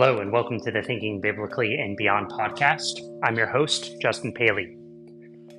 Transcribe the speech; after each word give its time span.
Hello, 0.00 0.20
and 0.20 0.30
welcome 0.30 0.60
to 0.60 0.70
the 0.70 0.80
Thinking 0.80 1.20
Biblically 1.20 1.74
and 1.74 1.96
Beyond 1.96 2.30
podcast. 2.30 3.00
I'm 3.24 3.36
your 3.36 3.48
host, 3.48 4.00
Justin 4.00 4.32
Paley. 4.32 4.76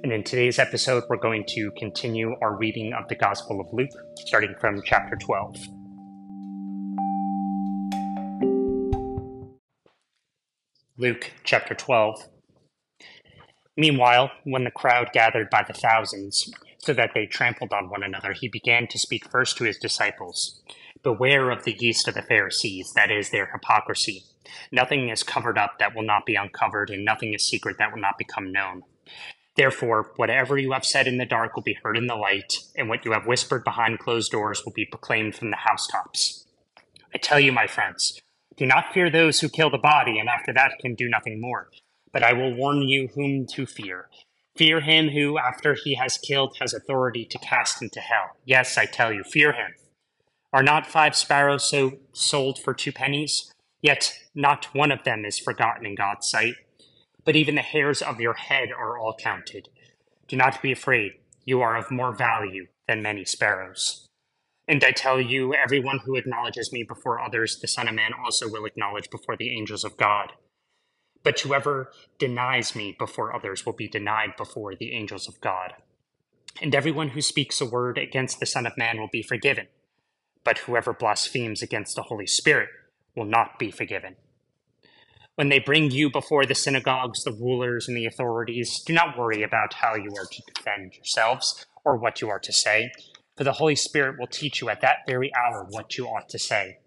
And 0.01 0.13
in 0.13 0.23
today's 0.23 0.59
episode, 0.59 1.03
we're 1.09 1.17
going 1.17 1.43
to 1.49 1.69
continue 1.71 2.33
our 2.41 2.55
reading 2.55 2.93
of 2.93 3.05
the 3.09 3.15
Gospel 3.15 3.59
of 3.59 3.67
Luke, 3.73 3.89
starting 4.15 4.55
from 4.61 4.81
chapter 4.85 5.17
12. 5.17 5.57
Luke 10.97 11.31
chapter 11.43 11.75
12. 11.75 12.29
Meanwhile, 13.75 14.31
when 14.45 14.63
the 14.63 14.71
crowd 14.71 15.09
gathered 15.11 15.49
by 15.49 15.65
the 15.67 15.73
thousands, 15.73 16.49
so 16.77 16.93
that 16.93 17.11
they 17.13 17.25
trampled 17.25 17.73
on 17.73 17.89
one 17.89 18.03
another, 18.03 18.31
he 18.31 18.47
began 18.47 18.87
to 18.87 18.97
speak 18.97 19.29
first 19.29 19.57
to 19.57 19.65
his 19.65 19.77
disciples 19.77 20.61
Beware 21.01 21.49
of 21.49 21.63
the 21.63 21.77
yeast 21.79 22.07
of 22.07 22.13
the 22.13 22.21
Pharisees, 22.21 22.91
that 22.93 23.09
is, 23.09 23.29
their 23.29 23.47
hypocrisy. 23.47 24.23
Nothing 24.71 25.09
is 25.09 25.23
covered 25.23 25.57
up 25.57 25.79
that 25.79 25.95
will 25.95 26.03
not 26.03 26.25
be 26.25 26.35
uncovered, 26.35 26.89
and 26.89 27.05
nothing 27.05 27.33
is 27.33 27.47
secret 27.47 27.77
that 27.79 27.93
will 27.93 28.01
not 28.01 28.17
become 28.17 28.51
known. 28.51 28.83
Therefore, 29.55 30.11
whatever 30.15 30.57
you 30.57 30.71
have 30.73 30.85
said 30.85 31.07
in 31.07 31.17
the 31.17 31.25
dark 31.25 31.55
will 31.55 31.63
be 31.63 31.77
heard 31.83 31.97
in 31.97 32.07
the 32.07 32.15
light, 32.15 32.53
and 32.75 32.89
what 32.89 33.05
you 33.05 33.11
have 33.13 33.27
whispered 33.27 33.63
behind 33.63 33.99
closed 33.99 34.31
doors 34.31 34.63
will 34.65 34.73
be 34.73 34.85
proclaimed 34.85 35.35
from 35.35 35.51
the 35.51 35.57
housetops. 35.57 36.45
I 37.13 37.17
tell 37.17 37.39
you, 37.39 37.51
my 37.51 37.67
friends, 37.67 38.21
do 38.57 38.65
not 38.65 38.93
fear 38.93 39.09
those 39.09 39.39
who 39.39 39.49
kill 39.49 39.69
the 39.69 39.77
body, 39.77 40.19
and 40.19 40.27
after 40.27 40.53
that 40.53 40.79
can 40.81 40.95
do 40.95 41.07
nothing 41.09 41.39
more. 41.39 41.69
But 42.11 42.23
I 42.23 42.33
will 42.33 42.53
warn 42.53 42.81
you 42.81 43.07
whom 43.07 43.47
to 43.47 43.65
fear. 43.65 44.09
Fear 44.55 44.81
him 44.81 45.09
who, 45.09 45.37
after 45.37 45.75
he 45.75 45.95
has 45.95 46.17
killed, 46.17 46.57
has 46.59 46.73
authority 46.73 47.25
to 47.25 47.37
cast 47.37 47.81
into 47.81 48.01
hell. 48.01 48.35
Yes, 48.45 48.77
I 48.77 48.85
tell 48.85 49.13
you, 49.13 49.23
fear 49.23 49.53
him. 49.53 49.75
Are 50.51 50.63
not 50.63 50.87
five 50.87 51.15
sparrows 51.15 51.69
so 51.69 51.99
sold 52.11 52.59
for 52.59 52.73
two 52.73 52.91
pennies? 52.91 53.53
Yet 53.81 54.13
not 54.33 54.73
one 54.73 54.91
of 54.91 55.03
them 55.03 55.23
is 55.23 55.37
forgotten 55.37 55.85
in 55.85 55.95
God's 55.95 56.27
sight. 56.27 56.55
But 57.23 57.35
even 57.35 57.55
the 57.55 57.61
hairs 57.61 58.01
of 58.01 58.19
your 58.19 58.33
head 58.33 58.69
are 58.71 58.97
all 58.97 59.15
counted. 59.15 59.69
Do 60.27 60.35
not 60.35 60.61
be 60.61 60.71
afraid. 60.71 61.13
You 61.45 61.61
are 61.61 61.77
of 61.77 61.91
more 61.91 62.13
value 62.13 62.67
than 62.87 63.03
many 63.03 63.25
sparrows. 63.25 64.07
And 64.67 64.83
I 64.83 64.91
tell 64.91 65.21
you, 65.21 65.53
everyone 65.53 65.99
who 66.05 66.15
acknowledges 66.15 66.71
me 66.71 66.83
before 66.83 67.21
others, 67.21 67.59
the 67.59 67.67
Son 67.67 67.87
of 67.87 67.95
Man 67.95 68.11
also 68.13 68.49
will 68.49 68.65
acknowledge 68.65 69.09
before 69.09 69.35
the 69.37 69.55
angels 69.55 69.83
of 69.83 69.97
God. 69.97 70.33
But 71.23 71.39
whoever 71.39 71.91
denies 72.17 72.75
me 72.75 72.95
before 72.97 73.35
others 73.35 73.65
will 73.65 73.73
be 73.73 73.87
denied 73.87 74.35
before 74.37 74.75
the 74.75 74.93
angels 74.93 75.27
of 75.27 75.41
God. 75.41 75.73
And 76.61 76.73
everyone 76.73 77.09
who 77.09 77.21
speaks 77.21 77.61
a 77.61 77.65
word 77.65 77.97
against 77.97 78.39
the 78.39 78.45
Son 78.45 78.65
of 78.65 78.77
Man 78.77 78.99
will 78.99 79.09
be 79.11 79.21
forgiven 79.21 79.67
but 80.49 80.57
whoever 80.57 80.93
blasphemes 80.93 81.61
against 81.61 81.95
the 81.95 82.01
Holy 82.01 82.25
Spirit 82.25 82.69
will 83.15 83.25
not 83.25 83.59
be 83.59 83.69
forgiven. 83.69 84.15
When 85.35 85.49
they 85.49 85.59
bring 85.59 85.91
you 85.91 86.09
before 86.09 86.43
the 86.43 86.55
synagogues, 86.55 87.23
the 87.23 87.31
rulers, 87.31 87.87
and 87.87 87.95
the 87.95 88.07
authorities, 88.07 88.79
do 88.79 88.91
not 88.91 89.15
worry 89.15 89.43
about 89.43 89.75
how 89.75 89.93
you 89.93 90.09
are 90.17 90.25
to 90.25 90.41
defend 90.51 90.95
yourselves 90.95 91.67
or 91.85 91.97
what 91.97 92.19
you 92.19 92.31
are 92.31 92.39
to 92.39 92.51
say, 92.51 92.91
for 93.37 93.43
the 93.43 93.51
Holy 93.51 93.75
Spirit 93.75 94.17
will 94.17 94.25
teach 94.25 94.59
you 94.59 94.69
at 94.69 94.81
that 94.81 95.05
very 95.05 95.31
hour 95.35 95.67
what 95.69 95.99
you 95.99 96.07
ought 96.07 96.29
to 96.29 96.39
say. 96.39 96.79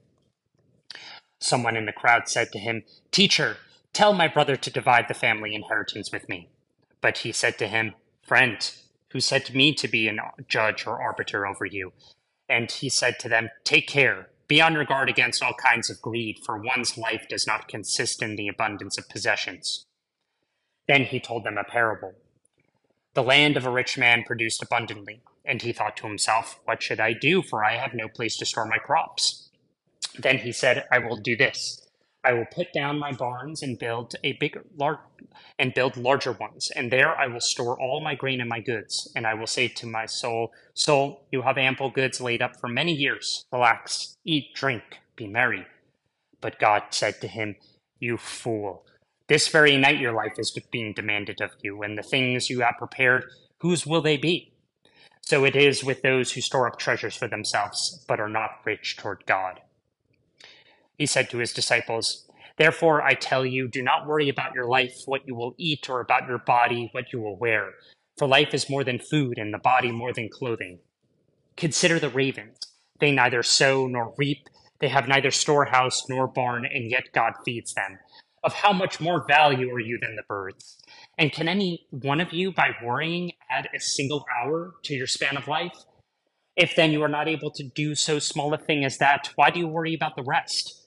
Someone 1.39 1.77
in 1.77 1.87
the 1.87 1.93
crowd 1.93 2.29
said 2.29 2.51
to 2.51 2.59
him, 2.59 2.83
Teacher, 3.13 3.59
tell 3.93 4.13
my 4.13 4.27
brother 4.27 4.57
to 4.57 4.71
divide 4.73 5.07
the 5.07 5.15
family 5.15 5.55
inheritance 5.55 6.11
with 6.11 6.29
me. 6.29 6.49
But 7.01 7.19
he 7.19 7.31
said 7.31 7.59
to 7.59 7.69
him, 7.69 7.95
Friend, 8.27 8.59
who 9.11 9.21
said 9.21 9.55
me 9.55 9.73
to 9.75 9.87
be 9.87 10.09
a 10.09 10.17
judge 10.49 10.85
or 10.85 11.01
arbiter 11.01 11.47
over 11.47 11.65
you? 11.65 11.93
And 12.53 12.71
he 12.71 12.91
said 12.91 13.19
to 13.21 13.31
them, 13.31 13.49
Take 13.65 13.89
care, 13.89 14.29
be 14.47 14.61
on 14.61 14.75
your 14.75 14.85
guard 14.85 15.09
against 15.09 15.43
all 15.43 15.55
kinds 15.55 15.89
of 15.89 16.03
greed, 16.03 16.39
for 16.45 16.63
one's 16.63 16.99
life 16.99 17.25
does 17.27 17.47
not 17.47 17.67
consist 17.67 18.21
in 18.21 18.37
the 18.37 18.47
abundance 18.47 18.99
of 18.99 19.09
possessions. 19.09 19.87
Then 20.87 21.05
he 21.05 21.19
told 21.19 21.45
them 21.45 21.57
a 21.57 21.65
parable. 21.65 22.13
The 23.15 23.23
land 23.23 23.57
of 23.57 23.65
a 23.65 23.71
rich 23.71 23.97
man 23.97 24.23
produced 24.25 24.63
abundantly, 24.63 25.23
and 25.47 25.63
he 25.63 25.73
thought 25.73 25.97
to 25.97 26.07
himself, 26.07 26.61
What 26.67 26.83
should 26.83 27.01
I 27.01 27.15
do, 27.15 27.41
for 27.41 27.65
I 27.65 27.79
have 27.79 27.95
no 27.95 28.07
place 28.07 28.37
to 28.37 28.45
store 28.45 28.67
my 28.67 28.77
crops? 28.77 29.49
Then 30.19 30.37
he 30.37 30.53
said, 30.53 30.85
I 30.93 30.99
will 30.99 31.17
do 31.17 31.35
this. 31.35 31.82
I 32.25 32.35
will 32.35 32.47
put 32.47 32.73
down 32.73 33.01
my 33.01 33.13
barns 33.13 33.63
and 33.63 33.79
build 33.79 34.15
a 34.23 34.35
bigger, 34.35 34.65
large, 34.77 35.01
and 35.59 35.75
build 35.75 35.97
larger 35.97 36.33
ones, 36.33 36.71
and 36.71 36.91
there 36.91 37.17
I 37.19 37.27
will 37.27 37.41
store 37.41 37.81
all 37.81 38.01
my 38.01 38.15
grain 38.15 38.41
and 38.41 38.49
my 38.49 38.61
goods. 38.61 39.11
And 39.17 39.27
I 39.27 39.35
will 39.35 39.49
say 39.49 39.67
to 39.69 39.87
my 39.87 40.07
soul, 40.07 40.53
Soul, 40.73 41.25
you 41.33 41.43
have 41.43 41.59
ample 41.59 41.91
goods 41.91 42.21
laid 42.21 42.41
up 42.41 42.61
for 42.61 42.69
many 42.69 42.93
years. 42.93 43.47
Relax, 43.51 44.17
eat, 44.25 44.55
drink, 44.55 44.83
be 45.17 45.27
merry. 45.27 45.67
But 46.41 46.61
God 46.61 46.85
said 46.91 47.21
to 47.21 47.27
him, 47.29 47.57
You 47.99 48.17
fool, 48.17 48.85
this 49.27 49.49
very 49.49 49.77
night 49.77 49.99
your 49.99 50.13
life 50.13 50.39
is 50.39 50.57
being 50.71 50.93
demanded 50.93 51.41
of 51.41 51.51
you, 51.63 51.83
and 51.83 51.99
the 51.99 52.03
things 52.03 52.49
you 52.49 52.61
have 52.61 52.75
prepared, 52.79 53.25
whose 53.59 53.85
will 53.85 54.03
they 54.03 54.17
be? 54.17 54.53
So 55.23 55.45
it 55.45 55.57
is 55.57 55.83
with 55.83 56.03
those 56.03 56.33
who 56.33 56.41
store 56.41 56.69
up 56.69 56.79
treasures 56.79 57.17
for 57.17 57.27
themselves, 57.27 58.05
but 58.07 58.21
are 58.21 58.29
not 58.29 58.61
rich 58.65 58.97
toward 58.97 59.25
God 59.27 59.61
he 61.03 61.07
said 61.07 61.29
to 61.29 61.39
his 61.39 61.53
disciples, 61.53 62.29
Therefore, 62.59 63.03
I 63.03 63.15
tell 63.15 63.45
you, 63.45 63.67
do 63.67 63.83
not 63.83 64.07
worry 64.07 64.29
about 64.29 64.55
your 64.55 64.67
life, 64.67 65.03
what 65.07 65.27
you 65.27 65.35
will 65.35 65.57
eat, 65.59 65.91
or 65.91 65.99
about 65.99 66.29
your 66.29 66.39
body, 66.39 66.91
what 66.93 67.13
you 67.13 67.21
will 67.21 67.37
wear. 67.37 67.71
For 68.19 68.29
life 68.29 68.55
is 68.55 68.71
more 68.71 68.85
than 68.85 69.01
food, 69.01 69.37
and 69.37 69.53
the 69.53 69.59
body 69.59 69.91
more 69.91 70.13
than 70.13 70.29
clothing. 70.29 70.79
Consider 71.57 71.99
the 71.99 72.09
ravens. 72.09 72.57
They 73.01 73.11
neither 73.11 73.43
sow 73.43 73.89
nor 73.89 74.15
reap, 74.17 74.49
they 74.79 74.91
have 74.91 75.09
neither 75.09 75.33
storehouse 75.33 76.09
nor 76.09 76.29
barn, 76.29 76.67
and 76.67 76.89
yet 76.89 77.13
God 77.13 77.33
feeds 77.45 77.75
them. 77.75 77.99
Of 78.45 78.53
how 78.55 78.73
much 78.73 79.01
more 79.01 79.27
value 79.27 79.73
are 79.73 79.81
you 79.81 79.99
than 80.01 80.15
the 80.15 80.23
birds? 80.29 80.79
And 81.19 81.33
can 81.33 81.49
any 81.49 81.89
one 81.91 82.21
of 82.21 82.33
you, 82.33 82.53
by 82.53 82.77
worrying, 82.81 83.33
add 83.51 83.69
a 83.75 83.81
single 83.81 84.25
hour 84.39 84.75
to 84.85 84.95
your 84.95 85.09
span 85.09 85.37
of 85.37 85.49
life? 85.49 85.85
If 86.55 86.77
then 86.77 86.93
you 86.93 87.03
are 87.03 87.09
not 87.09 87.27
able 87.27 87.51
to 87.51 87.65
do 87.65 87.97
so 87.97 88.21
small 88.21 88.55
a 88.55 88.59
thing 88.59 88.85
as 88.85 88.99
that, 88.99 89.31
why 89.35 89.51
do 89.51 89.59
you 89.59 89.67
worry 89.67 89.95
about 89.95 90.15
the 90.15 90.23
rest? 90.23 90.82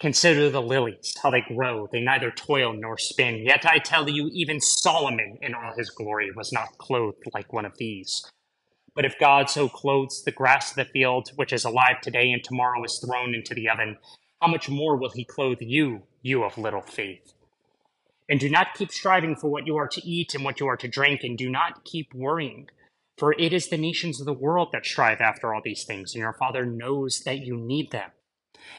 Consider 0.00 0.48
the 0.48 0.62
lilies, 0.62 1.14
how 1.22 1.30
they 1.30 1.42
grow. 1.42 1.86
They 1.92 2.00
neither 2.00 2.30
toil 2.30 2.72
nor 2.72 2.96
spin. 2.96 3.44
Yet 3.44 3.66
I 3.66 3.78
tell 3.78 4.08
you, 4.08 4.30
even 4.32 4.58
Solomon 4.58 5.36
in 5.42 5.54
all 5.54 5.74
his 5.76 5.90
glory 5.90 6.30
was 6.34 6.52
not 6.52 6.78
clothed 6.78 7.24
like 7.34 7.52
one 7.52 7.66
of 7.66 7.76
these. 7.76 8.24
But 8.94 9.04
if 9.04 9.18
God 9.18 9.50
so 9.50 9.68
clothes 9.68 10.22
the 10.24 10.32
grass 10.32 10.70
of 10.70 10.76
the 10.76 10.86
field, 10.86 11.32
which 11.36 11.52
is 11.52 11.66
alive 11.66 12.00
today 12.00 12.32
and 12.32 12.42
tomorrow 12.42 12.82
is 12.82 12.98
thrown 12.98 13.34
into 13.34 13.54
the 13.54 13.68
oven, 13.68 13.98
how 14.40 14.48
much 14.48 14.70
more 14.70 14.96
will 14.96 15.10
he 15.10 15.24
clothe 15.24 15.60
you, 15.60 16.04
you 16.22 16.44
of 16.44 16.56
little 16.56 16.80
faith? 16.80 17.34
And 18.26 18.40
do 18.40 18.48
not 18.48 18.74
keep 18.74 18.90
striving 18.90 19.36
for 19.36 19.50
what 19.50 19.66
you 19.66 19.76
are 19.76 19.88
to 19.88 20.06
eat 20.06 20.34
and 20.34 20.44
what 20.44 20.60
you 20.60 20.66
are 20.66 20.78
to 20.78 20.88
drink, 20.88 21.22
and 21.22 21.36
do 21.36 21.50
not 21.50 21.84
keep 21.84 22.14
worrying. 22.14 22.70
For 23.18 23.34
it 23.34 23.52
is 23.52 23.68
the 23.68 23.76
nations 23.76 24.18
of 24.18 24.24
the 24.24 24.32
world 24.32 24.68
that 24.72 24.86
strive 24.86 25.20
after 25.20 25.52
all 25.52 25.60
these 25.62 25.84
things, 25.84 26.14
and 26.14 26.20
your 26.20 26.32
Father 26.32 26.64
knows 26.64 27.20
that 27.26 27.40
you 27.40 27.56
need 27.56 27.90
them. 27.90 28.10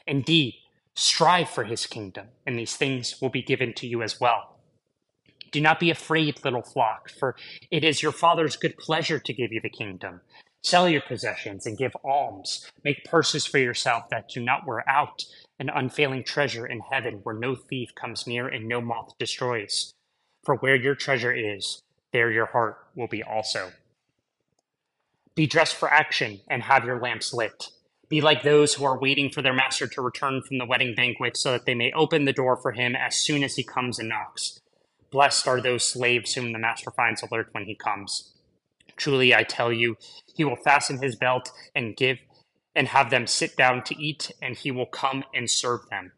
Indeed, 0.06 0.54
Strive 0.94 1.48
for 1.48 1.64
his 1.64 1.86
kingdom, 1.86 2.28
and 2.46 2.58
these 2.58 2.76
things 2.76 3.20
will 3.20 3.30
be 3.30 3.42
given 3.42 3.72
to 3.74 3.86
you 3.86 4.02
as 4.02 4.20
well. 4.20 4.58
Do 5.50 5.60
not 5.60 5.80
be 5.80 5.90
afraid, 5.90 6.44
little 6.44 6.62
flock, 6.62 7.10
for 7.10 7.36
it 7.70 7.84
is 7.84 8.02
your 8.02 8.12
Father's 8.12 8.56
good 8.56 8.76
pleasure 8.78 9.18
to 9.18 9.32
give 9.32 9.52
you 9.52 9.60
the 9.60 9.68
kingdom. 9.68 10.20
Sell 10.62 10.88
your 10.88 11.02
possessions 11.02 11.66
and 11.66 11.76
give 11.76 11.96
alms. 12.04 12.70
Make 12.84 13.04
purses 13.04 13.44
for 13.46 13.58
yourself 13.58 14.08
that 14.10 14.28
do 14.28 14.40
not 14.40 14.66
wear 14.66 14.88
out, 14.88 15.24
an 15.58 15.68
unfailing 15.68 16.24
treasure 16.24 16.66
in 16.66 16.80
heaven 16.80 17.20
where 17.22 17.34
no 17.34 17.54
thief 17.54 17.94
comes 17.94 18.26
near 18.26 18.46
and 18.46 18.68
no 18.68 18.80
moth 18.80 19.18
destroys. 19.18 19.92
For 20.44 20.56
where 20.56 20.76
your 20.76 20.94
treasure 20.94 21.32
is, 21.32 21.82
there 22.12 22.30
your 22.30 22.46
heart 22.46 22.78
will 22.94 23.08
be 23.08 23.22
also. 23.22 23.72
Be 25.34 25.46
dressed 25.46 25.74
for 25.74 25.90
action 25.92 26.40
and 26.48 26.62
have 26.62 26.84
your 26.84 27.00
lamps 27.00 27.32
lit. 27.32 27.70
Be 28.12 28.20
like 28.20 28.42
those 28.42 28.74
who 28.74 28.84
are 28.84 28.98
waiting 28.98 29.30
for 29.30 29.40
their 29.40 29.54
master 29.54 29.86
to 29.86 30.02
return 30.02 30.42
from 30.42 30.58
the 30.58 30.66
wedding 30.66 30.94
banquet 30.94 31.34
so 31.34 31.52
that 31.52 31.64
they 31.64 31.74
may 31.74 31.90
open 31.92 32.26
the 32.26 32.32
door 32.34 32.58
for 32.58 32.72
him 32.72 32.94
as 32.94 33.16
soon 33.16 33.42
as 33.42 33.56
he 33.56 33.64
comes 33.64 33.98
and 33.98 34.10
knocks. 34.10 34.60
Blessed 35.10 35.48
are 35.48 35.62
those 35.62 35.88
slaves 35.88 36.34
whom 36.34 36.52
the 36.52 36.58
master 36.58 36.90
finds 36.90 37.22
alert 37.22 37.48
when 37.52 37.64
he 37.64 37.74
comes. 37.74 38.34
Truly, 38.98 39.34
I 39.34 39.44
tell 39.44 39.72
you, 39.72 39.96
he 40.36 40.44
will 40.44 40.58
fasten 40.62 41.00
his 41.00 41.16
belt 41.16 41.52
and 41.74 41.96
give 41.96 42.18
and 42.74 42.88
have 42.88 43.08
them 43.08 43.26
sit 43.26 43.56
down 43.56 43.82
to 43.84 43.98
eat, 43.98 44.30
and 44.42 44.58
he 44.58 44.70
will 44.70 44.84
come 44.84 45.24
and 45.34 45.50
serve 45.50 45.88
them. 45.88 46.12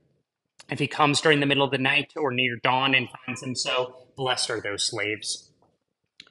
If 0.69 0.81
he 0.81 0.89
comes 0.89 1.21
during 1.21 1.39
the 1.39 1.47
middle 1.47 1.65
of 1.65 1.71
the 1.71 1.79
night 1.79 2.15
or 2.17 2.33
near 2.33 2.57
dawn 2.61 2.97
and 2.97 3.09
finds 3.25 3.41
them 3.41 3.55
so, 3.55 4.09
blessed 4.17 4.51
are 4.51 4.61
those 4.61 4.83
slaves. 4.83 5.53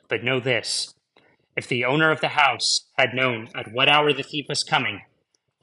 But 0.09 0.25
know 0.25 0.41
this 0.41 0.93
if 1.55 1.69
the 1.69 1.85
owner 1.85 2.11
of 2.11 2.19
the 2.19 2.35
house 2.35 2.89
had 2.97 3.13
known 3.13 3.47
at 3.55 3.71
what 3.71 3.87
hour 3.87 4.11
the 4.11 4.23
thief 4.23 4.47
was 4.49 4.65
coming, 4.65 5.03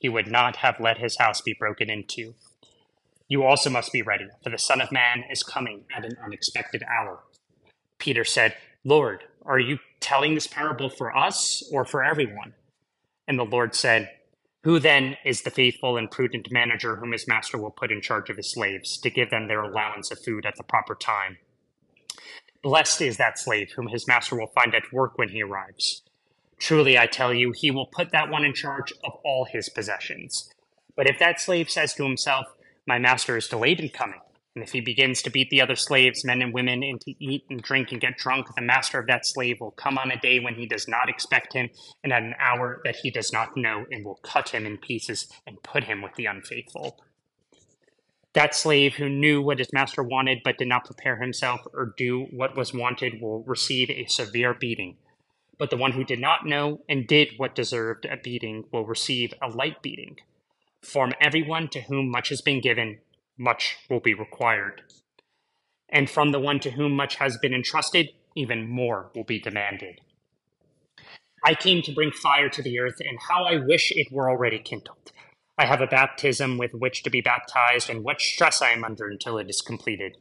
he 0.01 0.09
would 0.09 0.27
not 0.27 0.57
have 0.57 0.81
let 0.81 0.99
his 0.99 1.19
house 1.19 1.43
be 1.43 1.55
broken 1.57 1.91
into. 1.91 2.35
You 3.29 3.45
also 3.45 3.71
must 3.71 3.93
be 3.93 4.03
ready, 4.03 4.27
for 4.43 4.51
the 4.51 4.59
Son 4.59 4.81
of 4.81 4.91
Man 4.91 5.25
is 5.31 5.43
coming 5.43 5.85
at 5.95 6.05
an 6.05 6.17
unexpected 6.25 6.83
hour. 6.83 7.21
Peter 7.99 8.25
said, 8.25 8.57
Lord, 8.83 9.25
are 9.45 9.61
you 9.61 9.79
telling 10.01 10.35
this 10.35 10.47
parable 10.47 10.89
for 10.89 11.15
us 11.17 11.63
or 11.71 11.85
for 11.85 12.03
everyone? 12.03 12.55
And 13.29 13.39
the 13.39 13.45
Lord 13.45 13.75
said, 13.75 14.11
Who 14.65 14.79
then 14.79 15.17
is 15.25 15.43
the 15.43 15.51
faithful 15.51 15.99
and 15.99 16.11
prudent 16.11 16.51
manager 16.51 16.97
whom 16.97 17.13
his 17.13 17.29
master 17.29 17.59
will 17.59 17.71
put 17.71 17.93
in 17.93 18.01
charge 18.01 18.31
of 18.31 18.39
his 18.39 18.51
slaves 18.51 18.99
to 18.99 19.11
give 19.11 19.29
them 19.29 19.49
their 19.49 19.63
allowance 19.63 20.11
of 20.11 20.25
food 20.25 20.47
at 20.47 20.57
the 20.57 20.65
proper 20.65 20.95
time? 20.95 21.37
Blessed 22.63 23.03
is 23.03 23.19
that 23.19 23.39
slave 23.39 23.73
whom 23.77 23.89
his 23.89 24.09
master 24.09 24.35
will 24.35 24.51
find 24.55 24.75
at 24.75 24.93
work 24.93 25.19
when 25.19 25.29
he 25.29 25.43
arrives. 25.43 26.03
Truly, 26.61 26.99
I 26.99 27.07
tell 27.07 27.33
you, 27.33 27.53
he 27.57 27.71
will 27.71 27.87
put 27.87 28.13
that 28.13 28.29
one 28.29 28.45
in 28.45 28.55
charge 28.55 28.93
of 29.03 29.13
all 29.25 29.47
his 29.47 29.71
possessions. 29.71 30.53
But 30.95 31.09
if 31.09 31.19
that 31.19 31.41
slave 31.41 31.71
says 31.71 31.95
to 31.95 32.05
himself, 32.05 32.47
My 32.87 32.99
master 32.99 33.37
is 33.37 33.49
delayed 33.49 33.81
in 33.81 33.89
coming, 33.89 34.21
and 34.55 34.63
if 34.63 34.73
he 34.73 34.81
begins 34.83 35.23
to 35.23 35.31
beat 35.31 35.49
the 35.49 35.63
other 35.63 35.75
slaves, 35.75 36.23
men 36.23 36.43
and 36.43 36.53
women, 36.53 36.83
and 36.83 37.01
to 37.01 37.15
eat 37.19 37.45
and 37.49 37.63
drink 37.63 37.93
and 37.93 38.01
get 38.01 38.19
drunk, 38.19 38.55
the 38.55 38.63
master 38.63 38.99
of 38.99 39.07
that 39.07 39.25
slave 39.25 39.59
will 39.61 39.71
come 39.71 39.97
on 39.97 40.11
a 40.11 40.21
day 40.21 40.39
when 40.39 40.55
he 40.55 40.67
does 40.67 40.87
not 40.87 41.09
expect 41.09 41.55
him, 41.55 41.71
and 42.05 42.13
at 42.13 42.23
an 42.23 42.35
hour 42.39 42.83
that 42.85 42.97
he 42.97 43.11
does 43.11 43.33
not 43.33 43.57
know, 43.57 43.87
and 43.91 44.05
will 44.05 44.21
cut 44.23 44.51
him 44.51 44.67
in 44.67 44.77
pieces 44.77 45.29
and 45.47 45.63
put 45.63 45.85
him 45.85 46.03
with 46.03 46.15
the 46.17 46.27
unfaithful. 46.27 47.01
That 48.35 48.55
slave 48.55 48.95
who 48.95 49.09
knew 49.09 49.41
what 49.41 49.59
his 49.59 49.73
master 49.73 50.03
wanted 50.03 50.41
but 50.45 50.59
did 50.59 50.69
not 50.69 50.85
prepare 50.85 51.17
himself 51.17 51.63
or 51.73 51.95
do 51.97 52.27
what 52.31 52.57
was 52.57 52.75
wanted 52.75 53.21
will 53.21 53.43
receive 53.45 53.89
a 53.91 54.07
severe 54.07 54.55
beating. 54.55 54.99
But 55.61 55.69
the 55.69 55.77
one 55.77 55.93
who 55.93 56.05
did 56.05 56.19
not 56.19 56.47
know 56.47 56.81
and 56.89 57.07
did 57.07 57.35
what 57.37 57.55
deserved 57.55 58.07
a 58.07 58.17
beating 58.17 58.65
will 58.73 58.87
receive 58.87 59.35
a 59.43 59.49
light 59.51 59.83
beating. 59.83 60.17
From 60.81 61.13
everyone 61.21 61.69
to 61.69 61.83
whom 61.83 62.11
much 62.11 62.31
has 62.31 62.41
been 62.41 62.63
given, 62.63 63.01
much 63.37 63.77
will 63.91 64.01
be 64.01 64.15
required. 64.15 64.81
And 65.91 66.09
from 66.09 66.33
the 66.33 66.41
one 66.41 66.61
to 66.61 66.71
whom 66.71 66.93
much 66.97 67.17
has 67.17 67.37
been 67.37 67.53
entrusted, 67.53 68.09
even 68.35 68.71
more 68.71 69.11
will 69.15 69.25
be 69.25 69.39
demanded. 69.39 70.01
I 71.45 71.55
came 71.55 71.83
to 71.83 71.93
bring 71.93 72.11
fire 72.11 72.49
to 72.49 72.63
the 72.63 72.79
earth, 72.79 73.01
and 73.01 73.19
how 73.29 73.45
I 73.45 73.59
wish 73.59 73.93
it 73.95 74.11
were 74.11 74.31
already 74.31 74.61
kindled. 74.61 75.13
I 75.59 75.67
have 75.67 75.83
a 75.83 75.87
baptism 75.87 76.57
with 76.57 76.73
which 76.73 77.03
to 77.03 77.11
be 77.11 77.21
baptized, 77.21 77.91
and 77.91 78.03
what 78.03 78.23
stress 78.23 78.63
I 78.63 78.71
am 78.71 78.83
under 78.83 79.09
until 79.09 79.37
it 79.37 79.51
is 79.51 79.61
completed. 79.61 80.17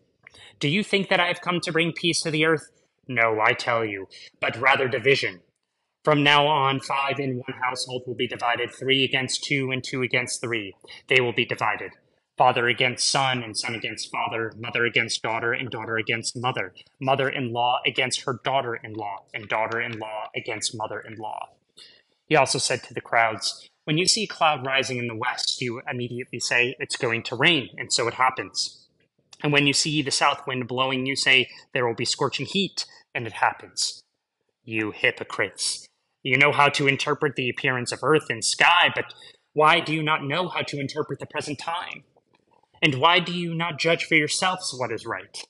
Do 0.60 0.68
you 0.68 0.84
think 0.84 1.08
that 1.08 1.22
I 1.22 1.28
have 1.28 1.40
come 1.40 1.62
to 1.62 1.72
bring 1.72 1.94
peace 1.94 2.22
to 2.24 2.32
the 2.32 2.44
earth? 2.44 2.70
No, 3.10 3.42
I 3.42 3.54
tell 3.54 3.84
you, 3.84 4.08
but 4.40 4.56
rather 4.62 4.88
division. 4.88 5.42
From 6.04 6.22
now 6.24 6.46
on, 6.46 6.80
five 6.80 7.20
in 7.20 7.38
one 7.38 7.60
household 7.60 8.04
will 8.06 8.14
be 8.14 8.28
divided, 8.28 8.70
three 8.72 9.04
against 9.04 9.44
two, 9.44 9.72
and 9.72 9.84
two 9.84 10.04
against 10.04 10.42
three. 10.42 10.76
They 11.08 11.20
will 11.20 11.34
be 11.34 11.44
divided. 11.44 11.92
Father 12.38 12.68
against 12.68 13.10
son, 13.10 13.42
and 13.42 13.58
son 13.58 13.74
against 13.74 14.12
father, 14.12 14.54
mother 14.56 14.86
against 14.86 15.24
daughter, 15.24 15.54
and 15.54 15.72
daughter 15.72 15.98
against 15.98 16.38
mother, 16.38 16.74
mother 17.02 17.28
in 17.28 17.52
law 17.52 17.80
against 17.84 18.22
her 18.22 18.40
daughter 18.44 18.76
in 18.76 18.94
law, 18.94 19.26
and 19.34 19.50
daughter 19.50 19.82
in 19.82 19.98
law 19.98 20.30
against 20.36 20.78
mother 20.78 21.00
in 21.00 21.16
law. 21.16 21.50
He 22.28 22.36
also 22.36 22.60
said 22.60 22.84
to 22.84 22.94
the 22.94 23.02
crowds, 23.02 23.68
when 23.86 23.98
you 23.98 24.06
see 24.06 24.28
cloud 24.28 24.64
rising 24.64 25.00
in 25.00 25.08
the 25.08 25.16
west, 25.16 25.60
you 25.62 25.82
immediately 25.92 26.40
say 26.40 26.76
it's 26.80 26.96
going 26.96 27.24
to 27.24 27.36
rain, 27.36 27.70
and 27.76 27.92
so 27.92 28.08
it 28.08 28.14
happens. 28.14 28.88
And 29.42 29.54
when 29.54 29.68
you 29.68 29.74
see 29.74 30.02
the 30.02 30.12
south 30.12 30.46
wind 30.46 30.68
blowing, 30.68 31.06
you 31.06 31.16
say 31.16 31.50
there 31.74 31.88
will 31.88 31.96
be 31.96 32.06
scorching 32.06 32.46
heat, 32.46 32.86
and 33.16 33.26
it 33.26 33.34
happens. 33.34 34.04
You 34.64 34.92
hypocrites. 34.92 35.88
You 36.24 36.38
know 36.38 36.52
how 36.52 36.70
to 36.70 36.88
interpret 36.88 37.36
the 37.36 37.50
appearance 37.50 37.92
of 37.92 38.04
earth 38.04 38.30
and 38.30 38.44
sky, 38.44 38.92
but 38.94 39.14
why 39.54 39.80
do 39.80 39.94
you 39.94 40.04
not 40.04 40.24
know 40.24 40.50
how 40.50 40.62
to 40.64 40.80
interpret 40.80 41.20
the 41.20 41.26
present 41.26 41.60
time? 41.60 42.04
And 42.82 42.96
why 42.96 43.20
do 43.20 43.34
you 43.34 43.54
not 43.56 43.80
judge 43.80 44.06
for 44.06 44.16
yourselves 44.16 44.76
what 44.78 44.92
is 44.92 45.06
right? 45.06 45.44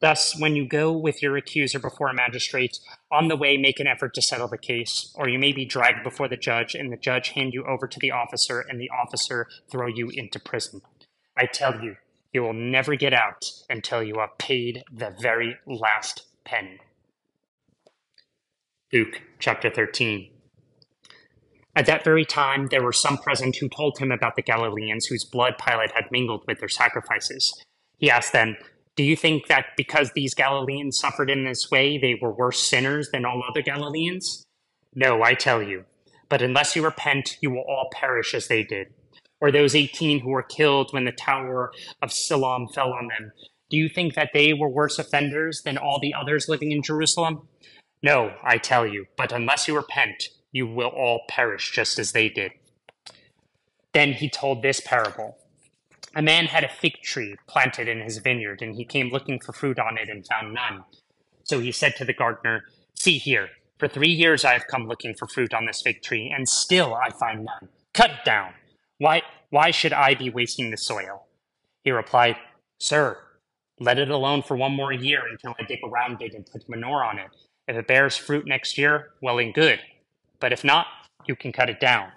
Thus, 0.00 0.38
when 0.38 0.56
you 0.56 0.66
go 0.66 0.92
with 0.92 1.22
your 1.22 1.36
accuser 1.36 1.78
before 1.78 2.08
a 2.08 2.14
magistrate, 2.14 2.78
on 3.10 3.28
the 3.28 3.36
way 3.36 3.56
make 3.56 3.80
an 3.80 3.86
effort 3.86 4.12
to 4.14 4.22
settle 4.22 4.48
the 4.48 4.58
case, 4.58 5.10
or 5.14 5.28
you 5.28 5.38
may 5.38 5.52
be 5.52 5.64
dragged 5.64 6.02
before 6.02 6.28
the 6.28 6.36
judge, 6.36 6.74
and 6.74 6.92
the 6.92 6.96
judge 6.96 7.30
hand 7.30 7.54
you 7.54 7.64
over 7.64 7.86
to 7.86 7.98
the 8.00 8.10
officer, 8.10 8.60
and 8.68 8.78
the 8.78 8.90
officer 8.90 9.46
throw 9.70 9.86
you 9.86 10.10
into 10.12 10.38
prison. 10.38 10.82
I 11.38 11.46
tell 11.46 11.82
you, 11.82 11.96
you 12.34 12.42
will 12.42 12.52
never 12.52 12.96
get 12.96 13.14
out 13.14 13.48
until 13.70 14.02
you 14.02 14.16
are 14.16 14.30
paid 14.38 14.82
the 14.92 15.14
very 15.20 15.56
last 15.66 16.26
penny. 16.44 16.78
Luke 18.92 19.22
chapter 19.38 19.70
13. 19.70 20.30
At 21.76 21.86
that 21.86 22.04
very 22.04 22.24
time, 22.24 22.68
there 22.70 22.82
were 22.82 22.92
some 22.92 23.18
present 23.18 23.56
who 23.56 23.68
told 23.68 23.98
him 23.98 24.12
about 24.12 24.36
the 24.36 24.42
Galileans 24.42 25.06
whose 25.06 25.24
blood 25.24 25.54
Pilate 25.64 25.92
had 25.92 26.10
mingled 26.10 26.44
with 26.46 26.58
their 26.58 26.68
sacrifices. 26.68 27.52
He 27.98 28.10
asked 28.10 28.32
them, 28.32 28.56
do 28.96 29.02
you 29.02 29.16
think 29.16 29.48
that 29.48 29.66
because 29.76 30.12
these 30.12 30.34
Galileans 30.34 30.98
suffered 30.98 31.30
in 31.30 31.44
this 31.44 31.70
way, 31.70 31.98
they 31.98 32.16
were 32.20 32.32
worse 32.32 32.60
sinners 32.60 33.10
than 33.10 33.24
all 33.24 33.42
other 33.48 33.62
Galileans? 33.62 34.44
No, 34.94 35.22
I 35.22 35.34
tell 35.34 35.62
you. 35.62 35.84
But 36.28 36.42
unless 36.42 36.76
you 36.76 36.84
repent, 36.84 37.38
you 37.40 37.50
will 37.50 37.64
all 37.68 37.90
perish 37.92 38.34
as 38.34 38.46
they 38.46 38.62
did. 38.62 38.94
Or 39.40 39.50
those 39.50 39.74
18 39.74 40.20
who 40.20 40.30
were 40.30 40.42
killed 40.42 40.92
when 40.92 41.04
the 41.04 41.12
Tower 41.12 41.72
of 42.00 42.12
Siloam 42.12 42.68
fell 42.68 42.92
on 42.92 43.08
them. 43.08 43.32
Do 43.70 43.76
you 43.76 43.88
think 43.88 44.14
that 44.14 44.30
they 44.32 44.52
were 44.52 44.68
worse 44.68 44.98
offenders 44.98 45.62
than 45.62 45.76
all 45.76 45.98
the 46.00 46.14
others 46.14 46.48
living 46.48 46.72
in 46.72 46.82
Jerusalem? 46.82 47.48
No, 48.02 48.34
I 48.42 48.58
tell 48.58 48.86
you. 48.86 49.06
But 49.16 49.32
unless 49.32 49.66
you 49.66 49.76
repent, 49.76 50.28
you 50.52 50.66
will 50.66 50.88
all 50.88 51.22
perish 51.28 51.72
just 51.72 51.98
as 51.98 52.12
they 52.12 52.28
did. 52.28 52.52
Then 53.92 54.12
he 54.12 54.28
told 54.28 54.62
this 54.62 54.80
parable. 54.80 55.38
A 56.14 56.22
man 56.22 56.46
had 56.46 56.64
a 56.64 56.68
fig 56.68 57.02
tree 57.02 57.34
planted 57.48 57.88
in 57.88 58.00
his 58.00 58.18
vineyard, 58.18 58.62
and 58.62 58.76
he 58.76 58.84
came 58.84 59.08
looking 59.08 59.40
for 59.40 59.52
fruit 59.52 59.78
on 59.78 59.98
it 59.98 60.08
and 60.08 60.26
found 60.26 60.54
none. 60.54 60.84
So 61.42 61.58
he 61.60 61.72
said 61.72 61.96
to 61.96 62.04
the 62.04 62.12
gardener, 62.12 62.64
See 62.94 63.18
here, 63.18 63.48
for 63.78 63.88
three 63.88 64.10
years 64.10 64.44
I 64.44 64.52
have 64.52 64.68
come 64.68 64.86
looking 64.86 65.14
for 65.14 65.26
fruit 65.26 65.52
on 65.52 65.66
this 65.66 65.82
fig 65.82 66.02
tree, 66.02 66.32
and 66.34 66.48
still 66.48 66.94
I 66.94 67.10
find 67.10 67.44
none. 67.44 67.68
Cut 67.92 68.10
it 68.10 68.24
down. 68.24 68.54
Why, 68.98 69.22
why 69.50 69.70
should 69.70 69.92
I 69.92 70.14
be 70.14 70.30
wasting 70.30 70.70
the 70.70 70.76
soil? 70.76 71.26
He 71.82 71.90
replied, 71.90 72.36
Sir, 72.78 73.18
let 73.80 73.98
it 73.98 74.10
alone 74.10 74.42
for 74.42 74.56
one 74.56 74.72
more 74.72 74.92
year 74.92 75.22
until 75.30 75.54
I 75.58 75.64
dig 75.64 75.80
around 75.84 76.22
it 76.22 76.34
and 76.34 76.46
put 76.46 76.68
manure 76.68 77.04
on 77.04 77.18
it. 77.18 77.30
If 77.66 77.76
it 77.76 77.86
bears 77.86 78.16
fruit 78.16 78.46
next 78.46 78.78
year, 78.78 79.10
well 79.20 79.38
and 79.38 79.52
good. 79.52 79.80
But 80.38 80.52
if 80.52 80.64
not, 80.64 80.86
you 81.26 81.34
can 81.34 81.52
cut 81.52 81.70
it 81.70 81.80
down. 81.80 82.12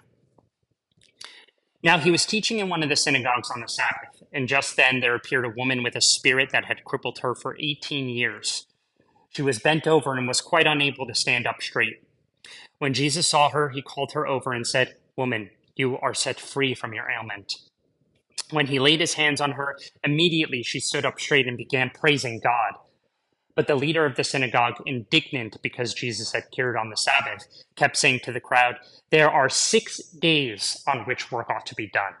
Now 1.82 1.98
he 1.98 2.10
was 2.10 2.26
teaching 2.26 2.58
in 2.58 2.68
one 2.68 2.82
of 2.82 2.88
the 2.88 2.96
synagogues 2.96 3.50
on 3.50 3.60
the 3.60 3.68
Sabbath, 3.68 4.22
and 4.32 4.48
just 4.48 4.76
then 4.76 5.00
there 5.00 5.14
appeared 5.14 5.44
a 5.44 5.54
woman 5.56 5.82
with 5.82 5.94
a 5.94 6.00
spirit 6.00 6.50
that 6.50 6.64
had 6.64 6.84
crippled 6.84 7.20
her 7.20 7.34
for 7.34 7.56
18 7.60 8.08
years. 8.08 8.66
She 9.30 9.42
was 9.42 9.58
bent 9.58 9.86
over 9.86 10.14
and 10.14 10.26
was 10.26 10.40
quite 10.40 10.66
unable 10.66 11.06
to 11.06 11.14
stand 11.14 11.46
up 11.46 11.62
straight. 11.62 12.02
When 12.78 12.94
Jesus 12.94 13.28
saw 13.28 13.50
her, 13.50 13.68
he 13.70 13.82
called 13.82 14.12
her 14.12 14.26
over 14.26 14.52
and 14.52 14.66
said, 14.66 14.96
Woman, 15.16 15.50
you 15.78 15.96
are 15.98 16.12
set 16.12 16.38
free 16.38 16.74
from 16.74 16.92
your 16.92 17.08
ailment. 17.10 17.54
When 18.50 18.66
he 18.66 18.78
laid 18.78 19.00
his 19.00 19.14
hands 19.14 19.40
on 19.40 19.52
her, 19.52 19.78
immediately 20.04 20.62
she 20.62 20.80
stood 20.80 21.06
up 21.06 21.20
straight 21.20 21.46
and 21.46 21.56
began 21.56 21.90
praising 21.90 22.40
God. 22.40 22.74
But 23.54 23.66
the 23.66 23.74
leader 23.74 24.04
of 24.04 24.16
the 24.16 24.24
synagogue, 24.24 24.74
indignant 24.86 25.56
because 25.62 25.94
Jesus 25.94 26.32
had 26.32 26.50
cured 26.52 26.76
on 26.76 26.90
the 26.90 26.96
Sabbath, 26.96 27.46
kept 27.76 27.96
saying 27.96 28.20
to 28.24 28.32
the 28.32 28.40
crowd, 28.40 28.76
There 29.10 29.30
are 29.30 29.48
six 29.48 29.98
days 29.98 30.82
on 30.86 31.00
which 31.00 31.32
work 31.32 31.50
ought 31.50 31.66
to 31.66 31.74
be 31.74 31.88
done. 31.88 32.12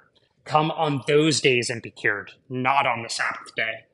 Come 0.44 0.70
on 0.70 1.02
those 1.06 1.40
days 1.40 1.70
and 1.70 1.82
be 1.82 1.90
cured, 1.90 2.32
not 2.48 2.86
on 2.86 3.02
the 3.02 3.08
Sabbath 3.08 3.54
day. 3.56 3.84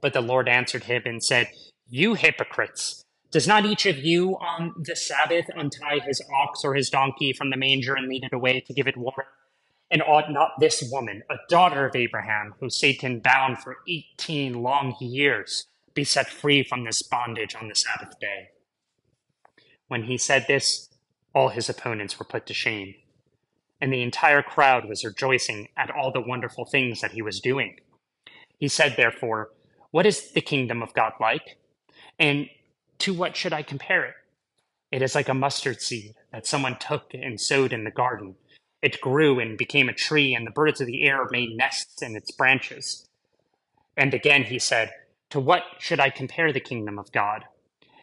But 0.00 0.12
the 0.12 0.20
Lord 0.20 0.48
answered 0.48 0.84
him 0.84 1.02
and 1.04 1.22
said, 1.22 1.48
You 1.88 2.14
hypocrites! 2.14 3.04
Does 3.30 3.46
not 3.46 3.66
each 3.66 3.84
of 3.84 3.98
you 3.98 4.38
on 4.38 4.74
the 4.78 4.96
Sabbath 4.96 5.46
untie 5.54 6.00
his 6.00 6.22
ox 6.34 6.64
or 6.64 6.74
his 6.74 6.88
donkey 6.88 7.32
from 7.32 7.50
the 7.50 7.56
manger 7.56 7.94
and 7.94 8.08
lead 8.08 8.24
it 8.24 8.32
away 8.32 8.60
to 8.60 8.72
give 8.72 8.86
it 8.86 8.96
water? 8.96 9.26
And 9.90 10.02
ought 10.02 10.32
not 10.32 10.52
this 10.60 10.86
woman, 10.90 11.22
a 11.30 11.36
daughter 11.48 11.86
of 11.86 11.96
Abraham, 11.96 12.54
who 12.60 12.70
Satan 12.70 13.20
bound 13.20 13.58
for 13.58 13.78
eighteen 13.88 14.62
long 14.62 14.94
years, 15.00 15.66
be 15.94 16.04
set 16.04 16.28
free 16.28 16.62
from 16.62 16.84
this 16.84 17.02
bondage 17.02 17.54
on 17.54 17.68
the 17.68 17.74
Sabbath 17.74 18.18
day. 18.20 18.48
When 19.88 20.04
he 20.04 20.18
said 20.18 20.46
this, 20.46 20.90
all 21.34 21.48
his 21.48 21.68
opponents 21.68 22.18
were 22.18 22.26
put 22.26 22.46
to 22.46 22.54
shame, 22.54 22.94
and 23.80 23.92
the 23.92 24.02
entire 24.02 24.42
crowd 24.42 24.86
was 24.88 25.04
rejoicing 25.04 25.68
at 25.76 25.90
all 25.90 26.12
the 26.12 26.20
wonderful 26.20 26.64
things 26.64 27.00
that 27.00 27.12
he 27.12 27.22
was 27.22 27.40
doing. 27.40 27.80
He 28.58 28.68
said, 28.68 28.94
therefore, 28.96 29.50
What 29.90 30.06
is 30.06 30.32
the 30.32 30.40
kingdom 30.40 30.82
of 30.82 30.92
God 30.92 31.12
like? 31.20 31.58
And 32.18 32.48
to 33.00 33.14
what 33.14 33.36
should 33.36 33.52
I 33.52 33.62
compare 33.62 34.04
it? 34.04 34.14
It 34.90 35.02
is 35.02 35.14
like 35.14 35.28
a 35.28 35.34
mustard 35.34 35.80
seed 35.80 36.14
that 36.32 36.46
someone 36.46 36.78
took 36.78 37.12
and 37.14 37.40
sowed 37.40 37.72
in 37.72 37.84
the 37.84 37.90
garden. 37.90 38.36
It 38.80 39.00
grew 39.00 39.38
and 39.38 39.58
became 39.58 39.88
a 39.88 39.94
tree, 39.94 40.34
and 40.34 40.46
the 40.46 40.52
birds 40.52 40.80
of 40.80 40.86
the 40.86 41.04
air 41.04 41.26
made 41.30 41.56
nests 41.56 42.02
in 42.02 42.16
its 42.16 42.30
branches. 42.30 43.08
And 43.96 44.14
again 44.14 44.44
he 44.44 44.58
said, 44.58 44.92
to 45.30 45.40
what 45.40 45.64
should 45.78 46.00
I 46.00 46.10
compare 46.10 46.52
the 46.52 46.60
kingdom 46.60 46.98
of 46.98 47.12
God? 47.12 47.44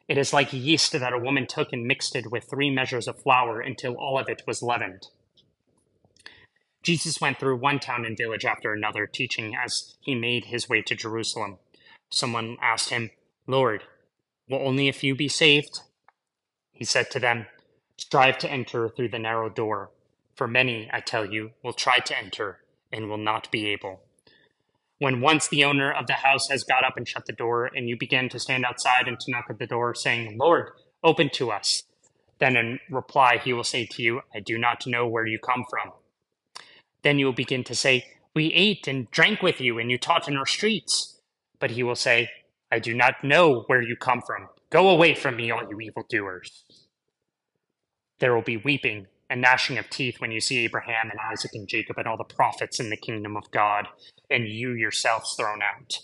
It 0.07 0.17
is 0.17 0.33
like 0.33 0.53
yeast 0.53 0.91
that 0.91 1.13
a 1.13 1.17
woman 1.17 1.47
took 1.47 1.73
and 1.73 1.87
mixed 1.87 2.15
it 2.15 2.29
with 2.29 2.43
three 2.43 2.69
measures 2.69 3.07
of 3.07 3.21
flour 3.21 3.59
until 3.59 3.95
all 3.95 4.19
of 4.19 4.29
it 4.29 4.43
was 4.45 4.61
leavened. 4.61 5.07
Jesus 6.83 7.19
went 7.19 7.39
through 7.39 7.57
one 7.57 7.79
town 7.79 8.05
and 8.05 8.15
village 8.15 8.45
after 8.45 8.71
another, 8.71 9.07
teaching 9.07 9.55
as 9.55 9.95
he 9.99 10.13
made 10.13 10.45
his 10.45 10.69
way 10.69 10.83
to 10.83 10.93
Jerusalem. 10.93 11.57
Someone 12.11 12.57
asked 12.61 12.89
him, 12.89 13.09
Lord, 13.47 13.81
will 14.49 14.67
only 14.67 14.87
a 14.89 14.93
few 14.93 15.15
be 15.15 15.27
saved? 15.27 15.81
He 16.71 16.85
said 16.85 17.09
to 17.11 17.19
them, 17.19 17.47
Strive 17.97 18.37
to 18.39 18.51
enter 18.51 18.89
through 18.89 19.09
the 19.09 19.19
narrow 19.19 19.49
door, 19.49 19.91
For 20.35 20.47
many, 20.47 20.89
I 20.91 20.99
tell 20.99 21.25
you, 21.25 21.51
will 21.63 21.73
try 21.73 21.99
to 21.99 22.17
enter 22.17 22.59
and 22.91 23.09
will 23.09 23.17
not 23.17 23.49
be 23.51 23.67
able. 23.67 24.01
When 24.97 25.21
once 25.21 25.47
the 25.47 25.63
owner 25.63 25.91
of 25.91 26.07
the 26.07 26.13
house 26.13 26.49
has 26.49 26.63
got 26.63 26.83
up 26.83 26.97
and 26.97 27.07
shut 27.07 27.25
the 27.25 27.33
door, 27.33 27.65
and 27.65 27.89
you 27.89 27.97
begin 27.97 28.29
to 28.29 28.39
stand 28.39 28.65
outside 28.65 29.07
and 29.07 29.19
to 29.19 29.31
knock 29.31 29.45
at 29.49 29.59
the 29.59 29.67
door, 29.67 29.93
saying, 29.93 30.37
Lord, 30.37 30.71
open 31.03 31.29
to 31.33 31.51
us, 31.51 31.83
then 32.39 32.55
in 32.55 32.79
reply 32.89 33.37
he 33.37 33.53
will 33.53 33.63
say 33.63 33.85
to 33.85 34.01
you, 34.01 34.21
I 34.33 34.39
do 34.39 34.57
not 34.57 34.87
know 34.87 35.07
where 35.07 35.25
you 35.25 35.39
come 35.39 35.65
from. 35.69 35.91
Then 37.01 37.19
you 37.19 37.25
will 37.25 37.33
begin 37.33 37.63
to 37.65 37.75
say, 37.75 38.05
We 38.33 38.47
ate 38.53 38.87
and 38.87 39.09
drank 39.11 39.41
with 39.41 39.61
you, 39.61 39.79
and 39.79 39.91
you 39.91 39.97
taught 39.97 40.27
in 40.27 40.37
our 40.37 40.45
streets. 40.45 41.19
But 41.59 41.71
he 41.71 41.83
will 41.83 41.95
say, 41.95 42.29
I 42.71 42.79
do 42.79 42.93
not 42.93 43.23
know 43.23 43.63
where 43.67 43.81
you 43.81 43.95
come 43.95 44.21
from. 44.21 44.47
Go 44.69 44.89
away 44.89 45.15
from 45.15 45.35
me, 45.35 45.51
all 45.51 45.67
you 45.69 45.79
evildoers. 45.79 46.65
There 48.19 48.33
will 48.33 48.41
be 48.41 48.57
weeping 48.57 49.07
and 49.29 49.41
gnashing 49.41 49.77
of 49.77 49.89
teeth 49.89 50.19
when 50.19 50.31
you 50.31 50.39
see 50.39 50.63
Abraham 50.63 51.09
and 51.09 51.19
Isaac 51.31 51.51
and 51.53 51.67
Jacob 51.67 51.97
and 51.97 52.07
all 52.07 52.17
the 52.17 52.23
prophets 52.23 52.79
in 52.79 52.89
the 52.89 52.97
kingdom 52.97 53.35
of 53.35 53.49
God, 53.51 53.87
and 54.29 54.47
you 54.47 54.71
yourselves 54.71 55.35
thrown 55.35 55.61
out. 55.61 55.99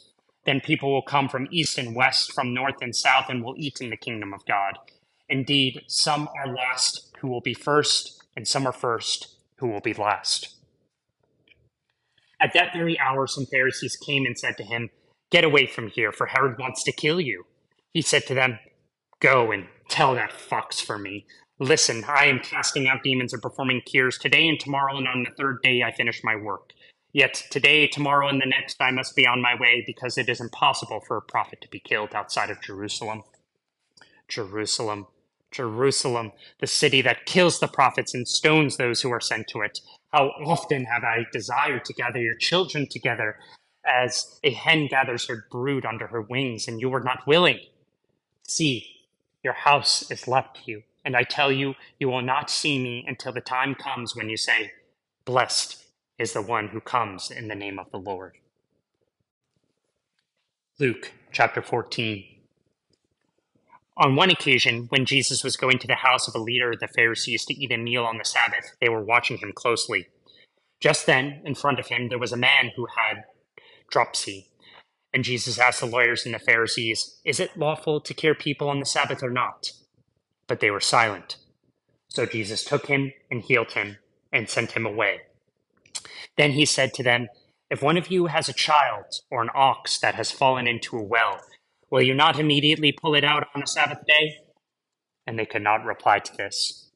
Then 0.46 0.60
people 0.60 0.91
will 0.91 1.03
come 1.03 1.30
from 1.30 1.48
east 1.51 1.77
and 1.77 1.96
west, 1.96 2.34
from 2.34 2.53
north 2.53 2.82
and 2.82 2.96
south, 2.96 3.25
and 3.30 3.44
will 3.44 3.56
eat 3.58 3.80
in 3.80 3.89
the 3.89 3.98
kingdom 3.98 4.34
of 4.34 4.46
God. 4.46 4.77
Indeed, 5.30 5.82
some 5.88 6.27
are 6.36 6.53
last 6.53 7.15
who 7.20 7.27
will 7.27 7.41
be 7.41 7.53
first, 7.53 8.24
and 8.36 8.48
some 8.48 8.65
are 8.65 8.74
first 8.74 9.36
who 9.58 9.68
will 9.68 9.82
be 9.82 9.94
last. 9.94 10.56
At 12.41 12.53
that 12.53 12.74
very 12.74 13.00
hour, 13.00 13.27
some 13.27 13.46
Pharisees 13.46 13.96
came 13.96 14.25
and 14.25 14.38
said 14.38 14.58
to 14.58 14.63
him, 14.63 14.89
Get 15.32 15.46
away 15.46 15.66
from 15.66 15.88
here, 15.88 16.12
for 16.12 16.28
Herod 16.28 16.60
wants 16.60 16.84
to 16.84 16.92
kill 16.92 17.22
you. 17.22 17.46
He 17.94 18.02
said 18.02 18.28
to 18.28 18.34
them, 18.34 18.60
Go 19.22 19.52
and 19.52 19.68
tell 19.88 20.14
that 20.16 20.34
fox 20.34 20.82
for 20.82 20.98
me. 20.98 21.26
Listen, 21.58 22.04
I 22.08 22.26
am 22.26 22.40
casting 22.40 22.88
out 22.88 23.04
demons 23.04 23.34
and 23.34 23.42
performing 23.42 23.82
cures 23.86 24.18
today 24.18 24.48
and 24.48 24.60
tomorrow, 24.60 24.98
and 24.98 25.08
on 25.08 25.24
the 25.24 25.32
third 25.38 25.62
day 25.64 25.84
I 25.84 25.92
finish 25.92 26.22
my 26.24 26.36
work. 26.36 26.74
Yet 27.14 27.44
today, 27.50 27.88
tomorrow, 27.88 28.28
and 28.28 28.42
the 28.42 28.46
next 28.46 28.78
I 28.82 28.92
must 28.92 29.16
be 29.16 29.26
on 29.28 29.42
my 29.42 29.56
way, 29.60 29.84
because 29.86 30.18
it 30.18 30.28
is 30.28 30.42
impossible 30.42 31.02
for 31.02 31.18
a 31.18 31.22
prophet 31.22 31.62
to 31.62 31.70
be 31.70 31.80
killed 31.80 32.14
outside 32.14 32.50
of 32.50 32.62
Jerusalem. 32.62 33.24
Jerusalem, 34.28 35.08
Jerusalem, 35.52 36.32
the 36.60 36.68
city 36.68 37.02
that 37.04 37.26
kills 37.26 37.60
the 37.60 37.68
prophets 37.68 38.14
and 38.14 38.28
stones 38.28 38.78
those 38.78 39.02
who 39.02 39.12
are 39.12 39.22
sent 39.22 39.48
to 39.50 39.62
it. 39.62 39.80
How 40.12 40.32
often 40.46 40.86
have 40.86 41.04
I 41.04 41.26
desired 41.32 41.86
to 41.86 41.94
gather 41.94 42.20
your 42.20 42.36
children 42.36 42.88
together 42.90 43.38
as 43.86 44.40
a 44.44 44.52
hen 44.52 44.88
gathers 44.88 45.28
her 45.28 45.46
brood 45.52 45.86
under 45.86 46.08
her 46.08 46.22
wings, 46.22 46.68
and 46.68 46.80
you 46.80 46.90
were 46.90 47.04
not 47.04 47.26
willing? 47.28 47.60
See, 48.48 48.88
your 49.44 49.54
house 49.54 50.10
is 50.12 50.28
left 50.28 50.68
you 50.68 50.84
and 51.04 51.16
I 51.16 51.24
tell 51.24 51.52
you, 51.52 51.76
you 52.00 52.10
will 52.10 52.22
not 52.22 52.50
see 52.50 52.80
me 52.80 53.04
until 53.08 53.32
the 53.32 53.42
time 53.42 53.76
comes 53.76 54.16
when 54.16 54.30
you 54.30 54.38
say, 54.38 54.72
Blessed 55.26 55.84
is 56.18 56.34
the 56.34 56.42
one 56.42 56.68
who 56.68 56.82
comes 56.82 57.32
in 57.32 57.48
the 57.48 57.56
name 57.56 57.80
of 57.80 57.90
the 57.92 57.98
Lord. 57.98 58.38
Luke 60.80 61.12
chapter 61.32 61.62
14. 61.62 62.26
On 63.98 64.16
one 64.16 64.30
occasion, 64.30 64.88
when 64.90 65.06
Jesus 65.06 65.44
was 65.44 65.58
going 65.58 65.80
to 65.80 65.88
the 65.88 65.96
house 65.96 66.28
of 66.28 66.36
a 66.36 66.40
leader 66.40 66.72
of 66.72 66.80
the 66.80 66.88
Pharisees 66.88 67.46
to 67.46 67.54
eat 67.54 67.72
a 67.72 67.78
meal 67.78 68.04
on 68.04 68.18
the 68.18 68.26
Sabbath, 68.26 68.76
they 68.80 68.90
were 68.90 69.04
watching 69.04 69.38
him 69.38 69.52
closely. 69.54 70.08
Just 70.80 71.06
then, 71.06 71.42
in 71.46 71.56
front 71.56 71.80
of 71.80 71.88
him, 71.88 72.10
there 72.10 72.18
was 72.18 72.32
a 72.32 72.38
man 72.38 72.72
who 72.76 72.88
had 72.98 73.24
dropsy. 73.91 74.48
And 75.13 75.24
Jesus 75.24 75.60
asked 75.60 75.81
the 75.81 75.86
lawyers 75.86 76.25
and 76.25 76.33
the 76.33 76.39
Pharisees, 76.39 77.19
Is 77.24 77.39
it 77.39 77.57
lawful 77.57 78.01
to 78.01 78.13
cure 78.13 78.33
people 78.33 78.69
on 78.69 78.79
the 78.79 78.86
Sabbath 78.86 79.21
or 79.21 79.29
not? 79.29 79.71
but 80.51 80.60
they 80.60 80.69
were 80.69 80.81
silent. 80.81 81.38
So 82.10 82.25
Jesus 82.25 82.65
took 82.65 82.88
him 82.88 83.13
and 83.31 83.41
healed 83.41 83.71
him 83.71 84.00
and 84.33 84.50
sent 84.50 84.74
him 84.74 84.86
away. 84.86 85.21
Then 86.36 86.51
he 86.51 86.65
said 86.65 86.93
to 86.95 87.03
them, 87.03 87.29
If 87.69 87.81
one 87.81 87.95
of 87.95 88.12
you 88.12 88.25
has 88.25 88.50
a 88.50 88.53
child 88.53 89.05
or 89.29 89.41
an 89.41 89.50
ox 89.55 89.98
that 90.00 90.15
has 90.15 90.29
fallen 90.29 90.67
into 90.67 90.98
a 90.98 91.01
well, 91.01 91.39
will 91.89 92.01
you 92.01 92.13
not 92.13 92.38
immediately 92.38 92.91
pull 92.91 93.15
it 93.15 93.24
out 93.24 93.48
on 93.55 93.62
the 93.62 93.65
Sabbath 93.65 94.05
day? 94.05 94.39
And 95.25 95.39
they 95.39 95.45
could 95.45 95.62
not 95.62 95.86
reply 95.86 96.19
to 96.19 96.36
this. 96.36 96.89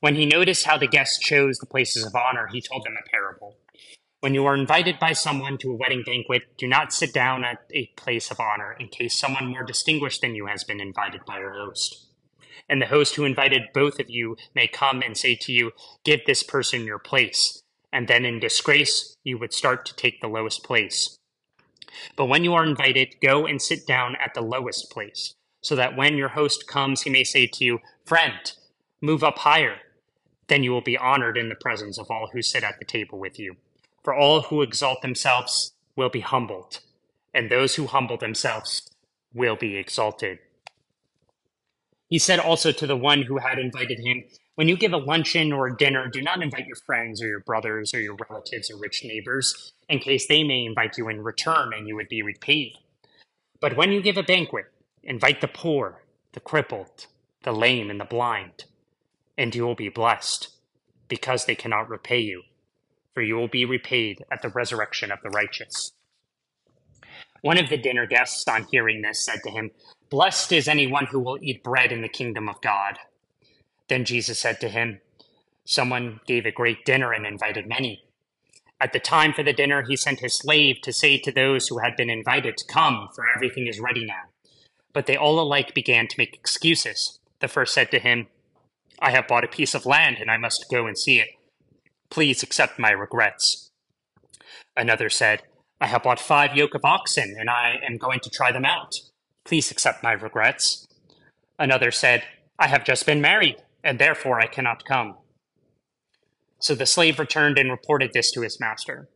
When 0.00 0.16
he 0.16 0.26
noticed 0.26 0.66
how 0.66 0.76
the 0.76 0.88
guests 0.88 1.20
chose 1.20 1.58
the 1.58 1.66
places 1.66 2.04
of 2.04 2.16
honor, 2.16 2.48
he 2.52 2.60
told 2.60 2.84
them 2.84 2.96
a 2.98 3.08
parable. 3.08 3.54
When 4.20 4.34
you 4.34 4.46
are 4.46 4.56
invited 4.56 4.98
by 4.98 5.12
someone 5.12 5.58
to 5.58 5.70
a 5.70 5.76
wedding 5.76 6.02
banquet, 6.04 6.56
do 6.56 6.66
not 6.66 6.92
sit 6.92 7.12
down 7.12 7.44
at 7.44 7.58
a 7.72 7.86
place 7.96 8.30
of 8.30 8.40
honor 8.40 8.76
in 8.78 8.88
case 8.88 9.18
someone 9.18 9.46
more 9.46 9.62
distinguished 9.62 10.22
than 10.22 10.34
you 10.34 10.46
has 10.46 10.64
been 10.64 10.80
invited 10.80 11.24
by 11.24 11.38
your 11.38 11.52
host 11.52 12.06
and 12.68 12.80
the 12.80 12.86
host 12.86 13.14
who 13.14 13.24
invited 13.24 13.72
both 13.72 13.98
of 14.00 14.10
you 14.10 14.36
may 14.54 14.66
come 14.66 15.02
and 15.02 15.16
say 15.16 15.34
to 15.36 15.52
you, 15.52 15.72
Give 16.04 16.20
this 16.26 16.42
person 16.42 16.84
your 16.84 16.98
place. 16.98 17.62
And 17.92 18.08
then 18.08 18.24
in 18.24 18.40
disgrace, 18.40 19.16
you 19.24 19.38
would 19.38 19.52
start 19.52 19.86
to 19.86 19.96
take 19.96 20.20
the 20.20 20.28
lowest 20.28 20.64
place. 20.64 21.16
But 22.16 22.26
when 22.26 22.44
you 22.44 22.52
are 22.54 22.64
invited, 22.64 23.16
go 23.22 23.46
and 23.46 23.62
sit 23.62 23.86
down 23.86 24.16
at 24.22 24.34
the 24.34 24.42
lowest 24.42 24.90
place, 24.90 25.34
so 25.62 25.76
that 25.76 25.96
when 25.96 26.16
your 26.16 26.30
host 26.30 26.66
comes, 26.66 27.02
he 27.02 27.10
may 27.10 27.24
say 27.24 27.46
to 27.46 27.64
you, 27.64 27.78
Friend, 28.04 28.52
move 29.00 29.24
up 29.24 29.38
higher. 29.38 29.76
Then 30.48 30.62
you 30.62 30.72
will 30.72 30.82
be 30.82 30.98
honored 30.98 31.38
in 31.38 31.48
the 31.48 31.54
presence 31.54 31.98
of 31.98 32.10
all 32.10 32.28
who 32.32 32.42
sit 32.42 32.64
at 32.64 32.78
the 32.78 32.84
table 32.84 33.18
with 33.18 33.38
you. 33.38 33.56
For 34.06 34.14
all 34.14 34.42
who 34.42 34.62
exalt 34.62 35.02
themselves 35.02 35.72
will 35.96 36.10
be 36.10 36.20
humbled, 36.20 36.78
and 37.34 37.50
those 37.50 37.74
who 37.74 37.88
humble 37.88 38.16
themselves 38.16 38.88
will 39.34 39.56
be 39.56 39.74
exalted. 39.76 40.38
He 42.08 42.20
said 42.20 42.38
also 42.38 42.70
to 42.70 42.86
the 42.86 42.96
one 42.96 43.22
who 43.22 43.38
had 43.38 43.58
invited 43.58 43.98
him, 43.98 44.22
When 44.54 44.68
you 44.68 44.76
give 44.76 44.92
a 44.92 44.96
luncheon 44.96 45.52
or 45.52 45.66
a 45.66 45.76
dinner, 45.76 46.06
do 46.06 46.22
not 46.22 46.40
invite 46.40 46.68
your 46.68 46.76
friends 46.76 47.20
or 47.20 47.26
your 47.26 47.40
brothers 47.40 47.92
or 47.94 48.00
your 48.00 48.16
relatives 48.30 48.70
or 48.70 48.76
rich 48.76 49.02
neighbors, 49.02 49.72
in 49.88 49.98
case 49.98 50.28
they 50.28 50.44
may 50.44 50.64
invite 50.64 50.96
you 50.96 51.08
in 51.08 51.24
return 51.24 51.72
and 51.76 51.88
you 51.88 51.96
would 51.96 52.08
be 52.08 52.22
repaid. 52.22 52.74
But 53.58 53.76
when 53.76 53.90
you 53.90 54.00
give 54.00 54.16
a 54.16 54.22
banquet, 54.22 54.66
invite 55.02 55.40
the 55.40 55.48
poor, 55.48 56.04
the 56.30 56.38
crippled, 56.38 57.08
the 57.42 57.50
lame, 57.50 57.90
and 57.90 57.98
the 57.98 58.04
blind, 58.04 58.66
and 59.36 59.52
you 59.52 59.66
will 59.66 59.74
be 59.74 59.88
blessed, 59.88 60.50
because 61.08 61.46
they 61.46 61.56
cannot 61.56 61.90
repay 61.90 62.20
you, 62.20 62.44
for 63.16 63.22
you 63.22 63.34
will 63.34 63.48
be 63.48 63.64
repaid 63.64 64.22
at 64.30 64.42
the 64.42 64.50
resurrection 64.50 65.10
of 65.10 65.18
the 65.22 65.30
righteous. 65.30 65.92
One 67.40 67.56
of 67.56 67.70
the 67.70 67.78
dinner 67.78 68.04
guests, 68.04 68.46
on 68.46 68.66
hearing 68.70 69.00
this, 69.00 69.24
said 69.24 69.38
to 69.44 69.50
him, 69.50 69.70
Blessed 70.10 70.52
is 70.52 70.68
anyone 70.68 71.06
who 71.06 71.20
will 71.20 71.38
eat 71.40 71.64
bread 71.64 71.92
in 71.92 72.02
the 72.02 72.10
kingdom 72.10 72.46
of 72.46 72.60
God. 72.60 72.98
Then 73.88 74.04
Jesus 74.04 74.38
said 74.38 74.60
to 74.60 74.68
him, 74.68 75.00
Someone 75.64 76.20
gave 76.26 76.44
a 76.44 76.50
great 76.50 76.84
dinner 76.84 77.10
and 77.14 77.24
invited 77.24 77.66
many. 77.66 78.02
At 78.82 78.92
the 78.92 79.00
time 79.00 79.32
for 79.32 79.42
the 79.42 79.54
dinner, 79.54 79.82
he 79.82 79.96
sent 79.96 80.20
his 80.20 80.36
slave 80.36 80.82
to 80.82 80.92
say 80.92 81.16
to 81.16 81.32
those 81.32 81.68
who 81.68 81.78
had 81.78 81.96
been 81.96 82.10
invited, 82.10 82.56
Come, 82.68 83.08
for 83.14 83.24
everything 83.34 83.66
is 83.66 83.80
ready 83.80 84.04
now. 84.04 84.24
But 84.92 85.06
they 85.06 85.16
all 85.16 85.40
alike 85.40 85.72
began 85.72 86.06
to 86.08 86.18
make 86.18 86.34
excuses. 86.34 87.18
The 87.40 87.48
first 87.48 87.72
said 87.72 87.90
to 87.92 87.98
him, 87.98 88.26
I 88.98 89.12
have 89.12 89.26
bought 89.26 89.44
a 89.44 89.48
piece 89.48 89.74
of 89.74 89.86
land 89.86 90.18
and 90.20 90.30
I 90.30 90.36
must 90.36 90.70
go 90.70 90.86
and 90.86 90.98
see 90.98 91.18
it. 91.18 91.30
Please 92.10 92.42
accept 92.42 92.78
my 92.78 92.90
regrets. 92.90 93.70
Another 94.76 95.10
said, 95.10 95.42
I 95.80 95.86
have 95.86 96.02
bought 96.02 96.20
five 96.20 96.56
yoke 96.56 96.74
of 96.74 96.84
oxen 96.84 97.36
and 97.38 97.50
I 97.50 97.76
am 97.86 97.98
going 97.98 98.20
to 98.20 98.30
try 98.30 98.52
them 98.52 98.64
out. 98.64 98.94
Please 99.44 99.70
accept 99.70 100.02
my 100.02 100.12
regrets. 100.12 100.86
Another 101.58 101.90
said, 101.90 102.24
I 102.58 102.68
have 102.68 102.84
just 102.84 103.06
been 103.06 103.20
married, 103.20 103.56
and 103.84 103.98
therefore 103.98 104.40
I 104.40 104.46
cannot 104.46 104.84
come. 104.84 105.16
So 106.58 106.74
the 106.74 106.86
slave 106.86 107.18
returned 107.18 107.58
and 107.58 107.70
reported 107.70 108.12
this 108.12 108.30
to 108.32 108.40
his 108.40 108.58
master. 108.58 109.08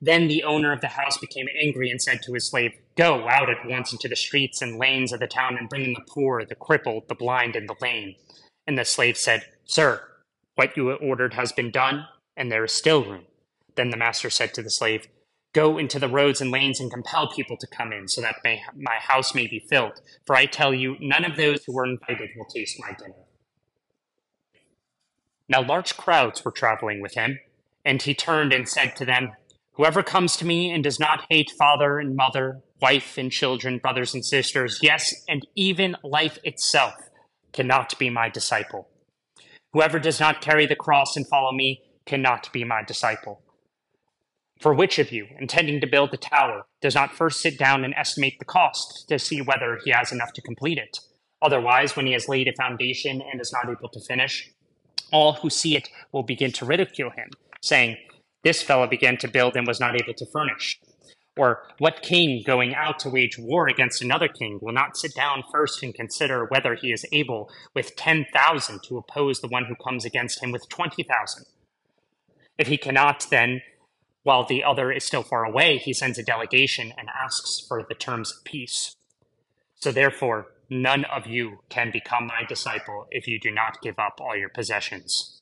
Then 0.00 0.26
the 0.26 0.42
owner 0.42 0.72
of 0.72 0.80
the 0.80 0.88
house 0.88 1.16
became 1.18 1.46
angry 1.62 1.90
and 1.90 2.02
said 2.02 2.22
to 2.22 2.32
his 2.32 2.48
slave, 2.48 2.72
Go 2.96 3.28
out 3.28 3.48
at 3.48 3.68
once 3.68 3.92
into 3.92 4.08
the 4.08 4.16
streets 4.16 4.60
and 4.60 4.78
lanes 4.78 5.12
of 5.12 5.20
the 5.20 5.28
town 5.28 5.56
and 5.56 5.68
bring 5.68 5.84
in 5.84 5.92
the 5.92 6.04
poor, 6.08 6.44
the 6.44 6.56
crippled, 6.56 7.08
the 7.08 7.14
blind, 7.14 7.54
and 7.54 7.68
the 7.68 7.76
lame. 7.80 8.16
And 8.66 8.76
the 8.76 8.84
slave 8.84 9.16
said, 9.16 9.44
Sir, 9.64 10.02
what 10.54 10.76
you 10.76 10.90
ordered 10.92 11.34
has 11.34 11.52
been 11.52 11.70
done, 11.70 12.06
and 12.36 12.50
there 12.50 12.64
is 12.64 12.72
still 12.72 13.04
room. 13.04 13.24
Then 13.74 13.90
the 13.90 13.96
master 13.96 14.30
said 14.30 14.54
to 14.54 14.62
the 14.62 14.70
slave, 14.70 15.06
Go 15.52 15.76
into 15.76 15.98
the 15.98 16.08
roads 16.08 16.40
and 16.40 16.50
lanes 16.50 16.80
and 16.80 16.90
compel 16.90 17.30
people 17.30 17.58
to 17.58 17.66
come 17.66 17.92
in, 17.92 18.08
so 18.08 18.22
that 18.22 18.36
may, 18.42 18.62
my 18.74 18.96
house 18.96 19.34
may 19.34 19.46
be 19.46 19.66
filled. 19.68 20.00
For 20.26 20.34
I 20.34 20.46
tell 20.46 20.72
you, 20.72 20.96
none 20.98 21.24
of 21.24 21.36
those 21.36 21.64
who 21.64 21.74
were 21.74 21.84
invited 21.84 22.30
will 22.36 22.46
taste 22.46 22.80
my 22.80 22.92
dinner. 22.98 23.14
Now 25.48 25.62
large 25.62 25.96
crowds 25.98 26.44
were 26.44 26.50
traveling 26.50 27.02
with 27.02 27.14
him, 27.14 27.38
and 27.84 28.00
he 28.00 28.14
turned 28.14 28.52
and 28.54 28.66
said 28.66 28.96
to 28.96 29.04
them, 29.04 29.32
Whoever 29.72 30.02
comes 30.02 30.36
to 30.38 30.46
me 30.46 30.70
and 30.70 30.82
does 30.82 31.00
not 31.00 31.26
hate 31.28 31.50
father 31.58 31.98
and 31.98 32.16
mother, 32.16 32.62
wife 32.80 33.18
and 33.18 33.30
children, 33.30 33.78
brothers 33.78 34.14
and 34.14 34.24
sisters, 34.24 34.78
yes, 34.82 35.14
and 35.28 35.46
even 35.54 35.96
life 36.02 36.38
itself, 36.44 36.94
cannot 37.52 37.98
be 37.98 38.08
my 38.08 38.28
disciple. 38.28 38.88
Whoever 39.72 39.98
does 39.98 40.20
not 40.20 40.40
carry 40.40 40.66
the 40.66 40.76
cross 40.76 41.16
and 41.16 41.26
follow 41.26 41.52
me 41.52 41.82
cannot 42.04 42.52
be 42.52 42.64
my 42.64 42.82
disciple. 42.82 43.42
For 44.60 44.74
which 44.74 44.98
of 44.98 45.10
you, 45.10 45.26
intending 45.40 45.80
to 45.80 45.86
build 45.86 46.14
a 46.14 46.16
tower, 46.16 46.66
does 46.80 46.94
not 46.94 47.14
first 47.14 47.40
sit 47.40 47.58
down 47.58 47.84
and 47.84 47.94
estimate 47.94 48.38
the 48.38 48.44
cost 48.44 49.08
to 49.08 49.18
see 49.18 49.40
whether 49.40 49.80
he 49.84 49.90
has 49.90 50.12
enough 50.12 50.32
to 50.34 50.42
complete 50.42 50.78
it? 50.78 51.00
Otherwise, 51.40 51.96
when 51.96 52.06
he 52.06 52.12
has 52.12 52.28
laid 52.28 52.46
a 52.46 52.52
foundation 52.52 53.20
and 53.20 53.40
is 53.40 53.52
not 53.52 53.68
able 53.68 53.88
to 53.88 54.00
finish, 54.00 54.50
All 55.10 55.34
who 55.34 55.50
see 55.50 55.76
it 55.76 55.88
will 56.12 56.22
begin 56.22 56.52
to 56.52 56.64
ridicule 56.64 57.10
him, 57.10 57.28
saying, 57.60 57.98
This 58.44 58.62
fellow 58.62 58.86
began 58.86 59.16
to 59.18 59.28
build 59.28 59.56
and 59.56 59.66
was 59.66 59.80
not 59.80 60.00
able 60.00 60.14
to 60.14 60.26
furnish. 60.26 60.80
Or, 61.36 61.62
what 61.78 62.02
king 62.02 62.42
going 62.44 62.74
out 62.74 62.98
to 63.00 63.10
wage 63.10 63.38
war 63.38 63.66
against 63.66 64.02
another 64.02 64.28
king 64.28 64.58
will 64.60 64.72
not 64.72 64.98
sit 64.98 65.14
down 65.14 65.44
first 65.50 65.82
and 65.82 65.94
consider 65.94 66.44
whether 66.44 66.74
he 66.74 66.92
is 66.92 67.06
able 67.10 67.50
with 67.74 67.96
10,000 67.96 68.80
to 68.82 68.98
oppose 68.98 69.40
the 69.40 69.48
one 69.48 69.64
who 69.64 69.74
comes 69.82 70.04
against 70.04 70.42
him 70.42 70.52
with 70.52 70.68
20,000? 70.68 71.46
If 72.58 72.68
he 72.68 72.76
cannot, 72.76 73.26
then, 73.30 73.62
while 74.24 74.44
the 74.44 74.62
other 74.62 74.92
is 74.92 75.04
still 75.04 75.22
far 75.22 75.44
away, 75.44 75.78
he 75.78 75.94
sends 75.94 76.18
a 76.18 76.22
delegation 76.22 76.92
and 76.98 77.08
asks 77.08 77.64
for 77.66 77.82
the 77.82 77.94
terms 77.94 78.30
of 78.30 78.44
peace. 78.44 78.94
So 79.76 79.90
therefore, 79.90 80.48
none 80.68 81.06
of 81.06 81.26
you 81.26 81.60
can 81.70 81.90
become 81.90 82.26
my 82.26 82.44
disciple 82.46 83.06
if 83.10 83.26
you 83.26 83.40
do 83.40 83.50
not 83.50 83.80
give 83.82 83.98
up 83.98 84.20
all 84.20 84.36
your 84.36 84.50
possessions. 84.50 85.40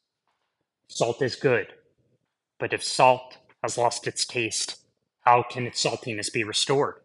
Salt 0.89 1.21
is 1.21 1.35
good, 1.35 1.67
but 2.59 2.73
if 2.73 2.83
salt 2.83 3.39
has 3.63 3.77
lost 3.77 4.07
its 4.07 4.25
taste, 4.25 4.80
how 5.21 5.45
can 5.49 5.67
its 5.67 5.85
saltiness 5.85 6.33
be 6.33 6.45
restored? 6.45 6.97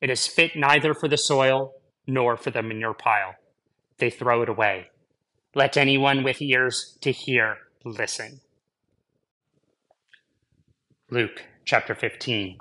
It 0.00 0.10
is 0.10 0.26
fit 0.26 0.56
neither 0.56 0.94
for 0.94 1.08
the 1.08 1.18
soil 1.18 1.74
nor 2.06 2.36
for 2.36 2.50
the 2.50 2.62
manure 2.62 2.94
pile. 2.94 3.34
They 3.98 4.10
throw 4.10 4.42
it 4.42 4.48
away. 4.48 4.90
Let 5.54 5.76
anyone 5.76 6.22
with 6.22 6.42
ears 6.42 6.98
to 7.00 7.12
hear 7.12 7.56
listen. 7.84 8.40
Luke 11.10 11.44
chapter 11.64 11.94
15. 11.94 12.58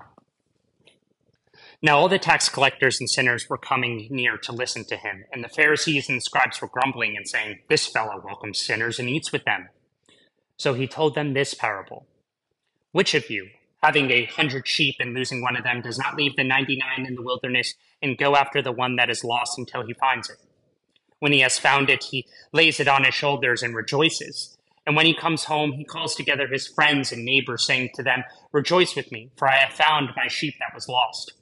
Now 1.81 1.97
all 1.97 2.09
the 2.09 2.17
tax 2.17 2.47
collectors 2.47 2.99
and 2.99 3.09
sinners 3.09 3.47
were 3.49 3.57
coming 3.57 4.07
near 4.09 4.37
to 4.37 4.51
listen 4.51 4.85
to 4.85 4.95
him, 4.95 5.25
and 5.31 5.43
the 5.43 5.49
Pharisees 5.49 6.09
and 6.09 6.17
the 6.17 6.21
scribes 6.21 6.61
were 6.61 6.67
grumbling 6.67 7.15
and 7.17 7.27
saying, 7.27 7.59
This 7.69 7.85
fellow 7.85 8.21
welcomes 8.23 8.59
sinners 8.59 8.97
and 8.97 9.09
eats 9.09 9.31
with 9.31 9.43
them. 9.43 9.69
So 10.57 10.73
he 10.73 10.87
told 10.87 11.15
them 11.15 11.33
this 11.33 11.53
parable 11.53 12.07
Which 12.91 13.13
of 13.13 13.29
you, 13.29 13.49
having 13.83 14.11
a 14.11 14.25
hundred 14.25 14.67
sheep 14.67 14.95
and 14.99 15.13
losing 15.13 15.41
one 15.41 15.55
of 15.55 15.63
them, 15.63 15.81
does 15.81 15.97
not 15.97 16.15
leave 16.15 16.35
the 16.35 16.43
ninety 16.43 16.77
nine 16.77 17.05
in 17.05 17.15
the 17.15 17.21
wilderness 17.21 17.75
and 18.01 18.17
go 18.17 18.35
after 18.35 18.61
the 18.61 18.71
one 18.71 18.95
that 18.95 19.09
is 19.09 19.23
lost 19.23 19.57
until 19.57 19.85
he 19.85 19.93
finds 19.93 20.29
it. 20.29 20.37
When 21.19 21.31
he 21.31 21.39
has 21.39 21.57
found 21.57 21.89
it, 21.89 22.03
he 22.03 22.25
lays 22.53 22.79
it 22.79 22.87
on 22.87 23.03
his 23.03 23.13
shoulders 23.13 23.63
and 23.63 23.75
rejoices. 23.75 24.57
And 24.85 24.95
when 24.95 25.05
he 25.05 25.15
comes 25.15 25.45
home, 25.45 25.73
he 25.73 25.83
calls 25.83 26.15
together 26.15 26.47
his 26.47 26.67
friends 26.67 27.11
and 27.11 27.25
neighbors, 27.25 27.65
saying 27.65 27.91
to 27.95 28.03
them, 28.03 28.23
Rejoice 28.51 28.95
with 28.95 29.11
me, 29.11 29.31
for 29.35 29.47
I 29.49 29.57
have 29.57 29.73
found 29.73 30.09
my 30.15 30.27
sheep 30.27 30.55
that 30.59 30.75
was 30.75 30.87
lost. 30.87 31.33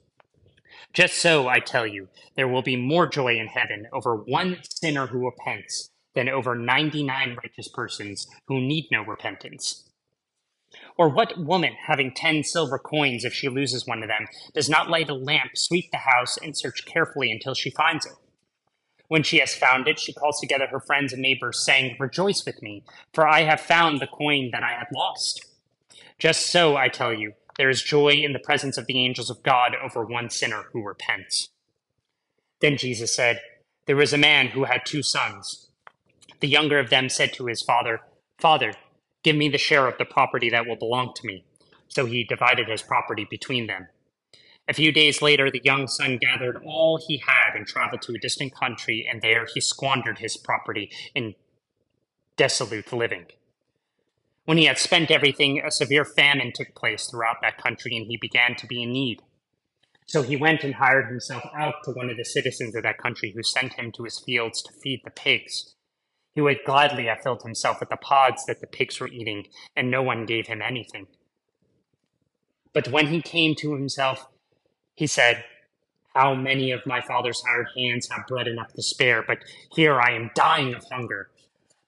Just 0.94 1.18
so, 1.18 1.48
I 1.48 1.58
tell 1.58 1.86
you, 1.86 2.08
there 2.36 2.48
will 2.48 2.62
be 2.62 2.76
more 2.76 3.06
joy 3.06 3.36
in 3.36 3.48
heaven 3.48 3.88
over 3.92 4.16
one 4.16 4.58
sinner 4.62 5.08
who 5.08 5.26
repents 5.26 5.90
than 6.14 6.28
over 6.28 6.54
99 6.54 7.36
righteous 7.42 7.68
persons 7.68 8.28
who 8.46 8.60
need 8.60 8.86
no 8.90 9.02
repentance. 9.02 9.90
Or 10.96 11.08
what 11.08 11.38
woman, 11.38 11.74
having 11.86 12.12
ten 12.14 12.44
silver 12.44 12.78
coins, 12.78 13.24
if 13.24 13.32
she 13.32 13.48
loses 13.48 13.86
one 13.86 14.02
of 14.02 14.08
them, 14.08 14.26
does 14.54 14.68
not 14.68 14.90
light 14.90 15.10
a 15.10 15.14
lamp, 15.14 15.52
sweep 15.56 15.90
the 15.90 15.98
house, 15.98 16.36
and 16.38 16.56
search 16.56 16.84
carefully 16.86 17.30
until 17.30 17.54
she 17.54 17.70
finds 17.70 18.06
it? 18.06 18.12
When 19.08 19.22
she 19.22 19.38
has 19.38 19.54
found 19.54 19.86
it, 19.86 19.98
she 19.98 20.12
calls 20.12 20.40
together 20.40 20.66
her 20.66 20.80
friends 20.80 21.12
and 21.12 21.20
neighbors, 21.20 21.64
saying, 21.64 21.96
Rejoice 21.98 22.44
with 22.46 22.62
me, 22.62 22.84
for 23.12 23.28
I 23.28 23.42
have 23.42 23.60
found 23.60 24.00
the 24.00 24.06
coin 24.06 24.50
that 24.52 24.62
I 24.62 24.72
had 24.72 24.86
lost. 24.94 25.44
Just 26.18 26.46
so, 26.46 26.76
I 26.76 26.88
tell 26.88 27.12
you, 27.12 27.34
there 27.56 27.70
is 27.70 27.82
joy 27.82 28.12
in 28.12 28.32
the 28.32 28.38
presence 28.38 28.78
of 28.78 28.86
the 28.86 28.98
angels 28.98 29.30
of 29.30 29.42
God 29.42 29.76
over 29.82 30.04
one 30.04 30.30
sinner 30.30 30.64
who 30.72 30.82
repents. 30.82 31.50
Then 32.60 32.76
Jesus 32.76 33.14
said, 33.14 33.40
There 33.86 33.96
was 33.96 34.12
a 34.12 34.18
man 34.18 34.48
who 34.48 34.64
had 34.64 34.86
two 34.86 35.02
sons. 35.02 35.68
The 36.40 36.48
younger 36.48 36.78
of 36.78 36.90
them 36.90 37.08
said 37.08 37.32
to 37.34 37.46
his 37.46 37.62
father, 37.62 38.00
Father, 38.38 38.72
give 39.24 39.34
me 39.34 39.48
the 39.48 39.58
share 39.58 39.88
of 39.88 39.98
the 39.98 40.04
property 40.04 40.50
that 40.50 40.66
will 40.66 40.76
belong 40.76 41.12
to 41.16 41.26
me. 41.26 41.44
So 41.88 42.06
he 42.06 42.22
divided 42.24 42.68
his 42.68 42.82
property 42.82 43.26
between 43.28 43.66
them. 43.66 43.88
A 44.68 44.72
few 44.72 44.92
days 44.92 45.20
later, 45.20 45.50
the 45.50 45.60
young 45.62 45.88
son 45.88 46.18
gathered 46.18 46.62
all 46.64 46.96
he 46.96 47.18
had 47.18 47.54
and 47.54 47.66
traveled 47.66 48.02
to 48.02 48.14
a 48.14 48.18
distant 48.18 48.54
country, 48.54 49.06
and 49.10 49.20
there 49.20 49.46
he 49.52 49.60
squandered 49.60 50.18
his 50.18 50.36
property 50.36 50.90
in 51.14 51.34
dissolute 52.36 52.92
living. 52.92 53.26
When 54.46 54.58
he 54.58 54.64
had 54.64 54.78
spent 54.78 55.10
everything, 55.10 55.60
a 55.60 55.70
severe 55.70 56.04
famine 56.04 56.52
took 56.54 56.74
place 56.74 57.06
throughout 57.06 57.36
that 57.42 57.58
country, 57.58 57.96
and 57.96 58.06
he 58.06 58.16
began 58.16 58.54
to 58.56 58.66
be 58.66 58.82
in 58.82 58.92
need. 58.92 59.20
So 60.06 60.22
he 60.22 60.36
went 60.36 60.64
and 60.64 60.74
hired 60.74 61.08
himself 61.08 61.44
out 61.54 61.76
to 61.84 61.92
one 61.92 62.10
of 62.10 62.16
the 62.16 62.24
citizens 62.24 62.74
of 62.74 62.82
that 62.82 62.98
country, 62.98 63.32
who 63.34 63.42
sent 63.42 63.74
him 63.74 63.92
to 63.92 64.04
his 64.04 64.18
fields 64.18 64.62
to 64.62 64.72
feed 64.72 65.02
the 65.04 65.10
pigs. 65.10 65.73
He 66.34 66.40
would 66.40 66.64
gladly 66.66 67.06
have 67.06 67.22
filled 67.22 67.42
himself 67.42 67.80
with 67.80 67.90
the 67.90 67.96
pods 67.96 68.44
that 68.46 68.60
the 68.60 68.66
pigs 68.66 68.98
were 68.98 69.08
eating, 69.08 69.46
and 69.76 69.90
no 69.90 70.02
one 70.02 70.26
gave 70.26 70.46
him 70.48 70.60
anything. 70.60 71.06
But 72.72 72.88
when 72.88 73.06
he 73.06 73.22
came 73.22 73.54
to 73.56 73.74
himself, 73.74 74.26
he 74.96 75.06
said, 75.06 75.44
How 76.14 76.34
many 76.34 76.72
of 76.72 76.86
my 76.86 77.00
father's 77.00 77.42
hired 77.46 77.68
hands 77.76 78.08
have 78.10 78.26
bread 78.26 78.48
enough 78.48 78.72
to 78.72 78.82
spare, 78.82 79.22
but 79.22 79.38
here 79.74 80.00
I 80.00 80.12
am 80.12 80.32
dying 80.34 80.74
of 80.74 80.84
hunger. 80.90 81.30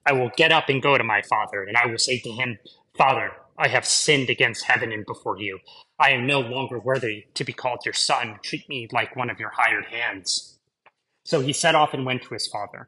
I 0.05 0.13
will 0.13 0.31
get 0.37 0.53
up 0.53 0.69
and 0.69 0.81
go 0.81 0.97
to 0.97 1.03
my 1.03 1.21
father, 1.21 1.63
and 1.63 1.75
I 1.75 1.85
will 1.85 1.97
say 1.97 2.19
to 2.19 2.31
him, 2.31 2.57
Father, 2.97 3.31
I 3.57 3.67
have 3.67 3.85
sinned 3.85 4.29
against 4.29 4.65
heaven 4.65 4.93
and 4.93 5.05
before 5.05 5.39
you. 5.39 5.59
I 5.99 6.11
am 6.11 6.25
no 6.25 6.39
longer 6.39 6.79
worthy 6.79 7.25
to 7.33 7.43
be 7.43 7.53
called 7.53 7.79
your 7.83 7.93
son. 7.93 8.39
Treat 8.43 8.69
me 8.69 8.87
like 8.93 9.15
one 9.15 9.29
of 9.29 9.39
your 9.39 9.49
hired 9.49 9.85
hands. 9.85 10.59
So 11.23 11.41
he 11.41 11.51
set 11.51 11.75
off 11.75 11.93
and 11.93 12.05
went 12.05 12.23
to 12.23 12.33
his 12.33 12.47
father. 12.47 12.87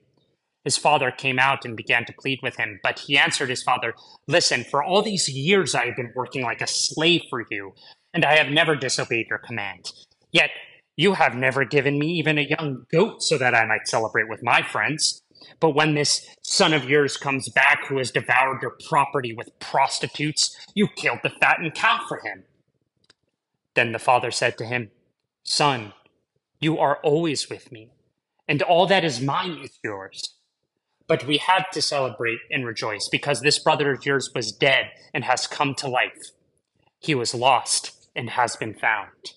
His 0.63 0.77
father 0.77 1.09
came 1.09 1.39
out 1.39 1.65
and 1.65 1.75
began 1.75 2.05
to 2.05 2.13
plead 2.13 2.39
with 2.43 2.57
him, 2.57 2.79
but 2.83 2.99
he 2.99 3.17
answered 3.17 3.49
his 3.49 3.63
father, 3.63 3.95
Listen, 4.27 4.63
for 4.63 4.83
all 4.83 5.01
these 5.01 5.27
years 5.27 5.73
I 5.73 5.85
have 5.85 5.95
been 5.95 6.13
working 6.15 6.43
like 6.43 6.61
a 6.61 6.67
slave 6.67 7.23
for 7.29 7.45
you, 7.49 7.73
and 8.13 8.23
I 8.23 8.35
have 8.35 8.51
never 8.51 8.75
disobeyed 8.75 9.27
your 9.29 9.39
command. 9.39 9.91
Yet 10.31 10.51
you 10.95 11.13
have 11.13 11.35
never 11.35 11.65
given 11.65 11.97
me 11.97 12.07
even 12.13 12.37
a 12.37 12.41
young 12.41 12.85
goat 12.91 13.23
so 13.23 13.37
that 13.37 13.55
I 13.55 13.65
might 13.65 13.87
celebrate 13.87 14.29
with 14.29 14.43
my 14.43 14.61
friends. 14.61 15.23
But 15.59 15.71
when 15.71 15.95
this 15.95 16.27
son 16.43 16.73
of 16.73 16.87
yours 16.87 17.17
comes 17.17 17.49
back 17.49 17.87
who 17.87 17.97
has 17.97 18.11
devoured 18.11 18.61
your 18.61 18.77
property 18.87 19.33
with 19.33 19.57
prostitutes, 19.59 20.55
you 20.75 20.87
killed 20.95 21.19
the 21.23 21.31
fattened 21.41 21.73
cow 21.73 22.01
for 22.07 22.19
him. 22.23 22.43
Then 23.73 23.93
the 23.93 23.99
father 23.99 24.29
said 24.29 24.57
to 24.59 24.65
him, 24.65 24.91
Son, 25.43 25.93
you 26.59 26.77
are 26.77 26.97
always 26.97 27.49
with 27.49 27.71
me, 27.71 27.89
and 28.47 28.61
all 28.61 28.85
that 28.85 29.03
is 29.03 29.19
mine 29.19 29.57
is 29.63 29.79
yours. 29.83 30.35
But 31.11 31.27
we 31.27 31.39
had 31.39 31.65
to 31.73 31.81
celebrate 31.81 32.39
and 32.49 32.65
rejoice 32.65 33.09
because 33.11 33.41
this 33.41 33.59
brother 33.59 33.91
of 33.91 34.05
yours 34.05 34.31
was 34.33 34.53
dead 34.53 34.91
and 35.13 35.25
has 35.25 35.45
come 35.45 35.75
to 35.75 35.89
life. 35.89 36.31
He 36.99 37.15
was 37.15 37.35
lost 37.35 38.07
and 38.15 38.29
has 38.29 38.55
been 38.55 38.73
found. 38.73 39.33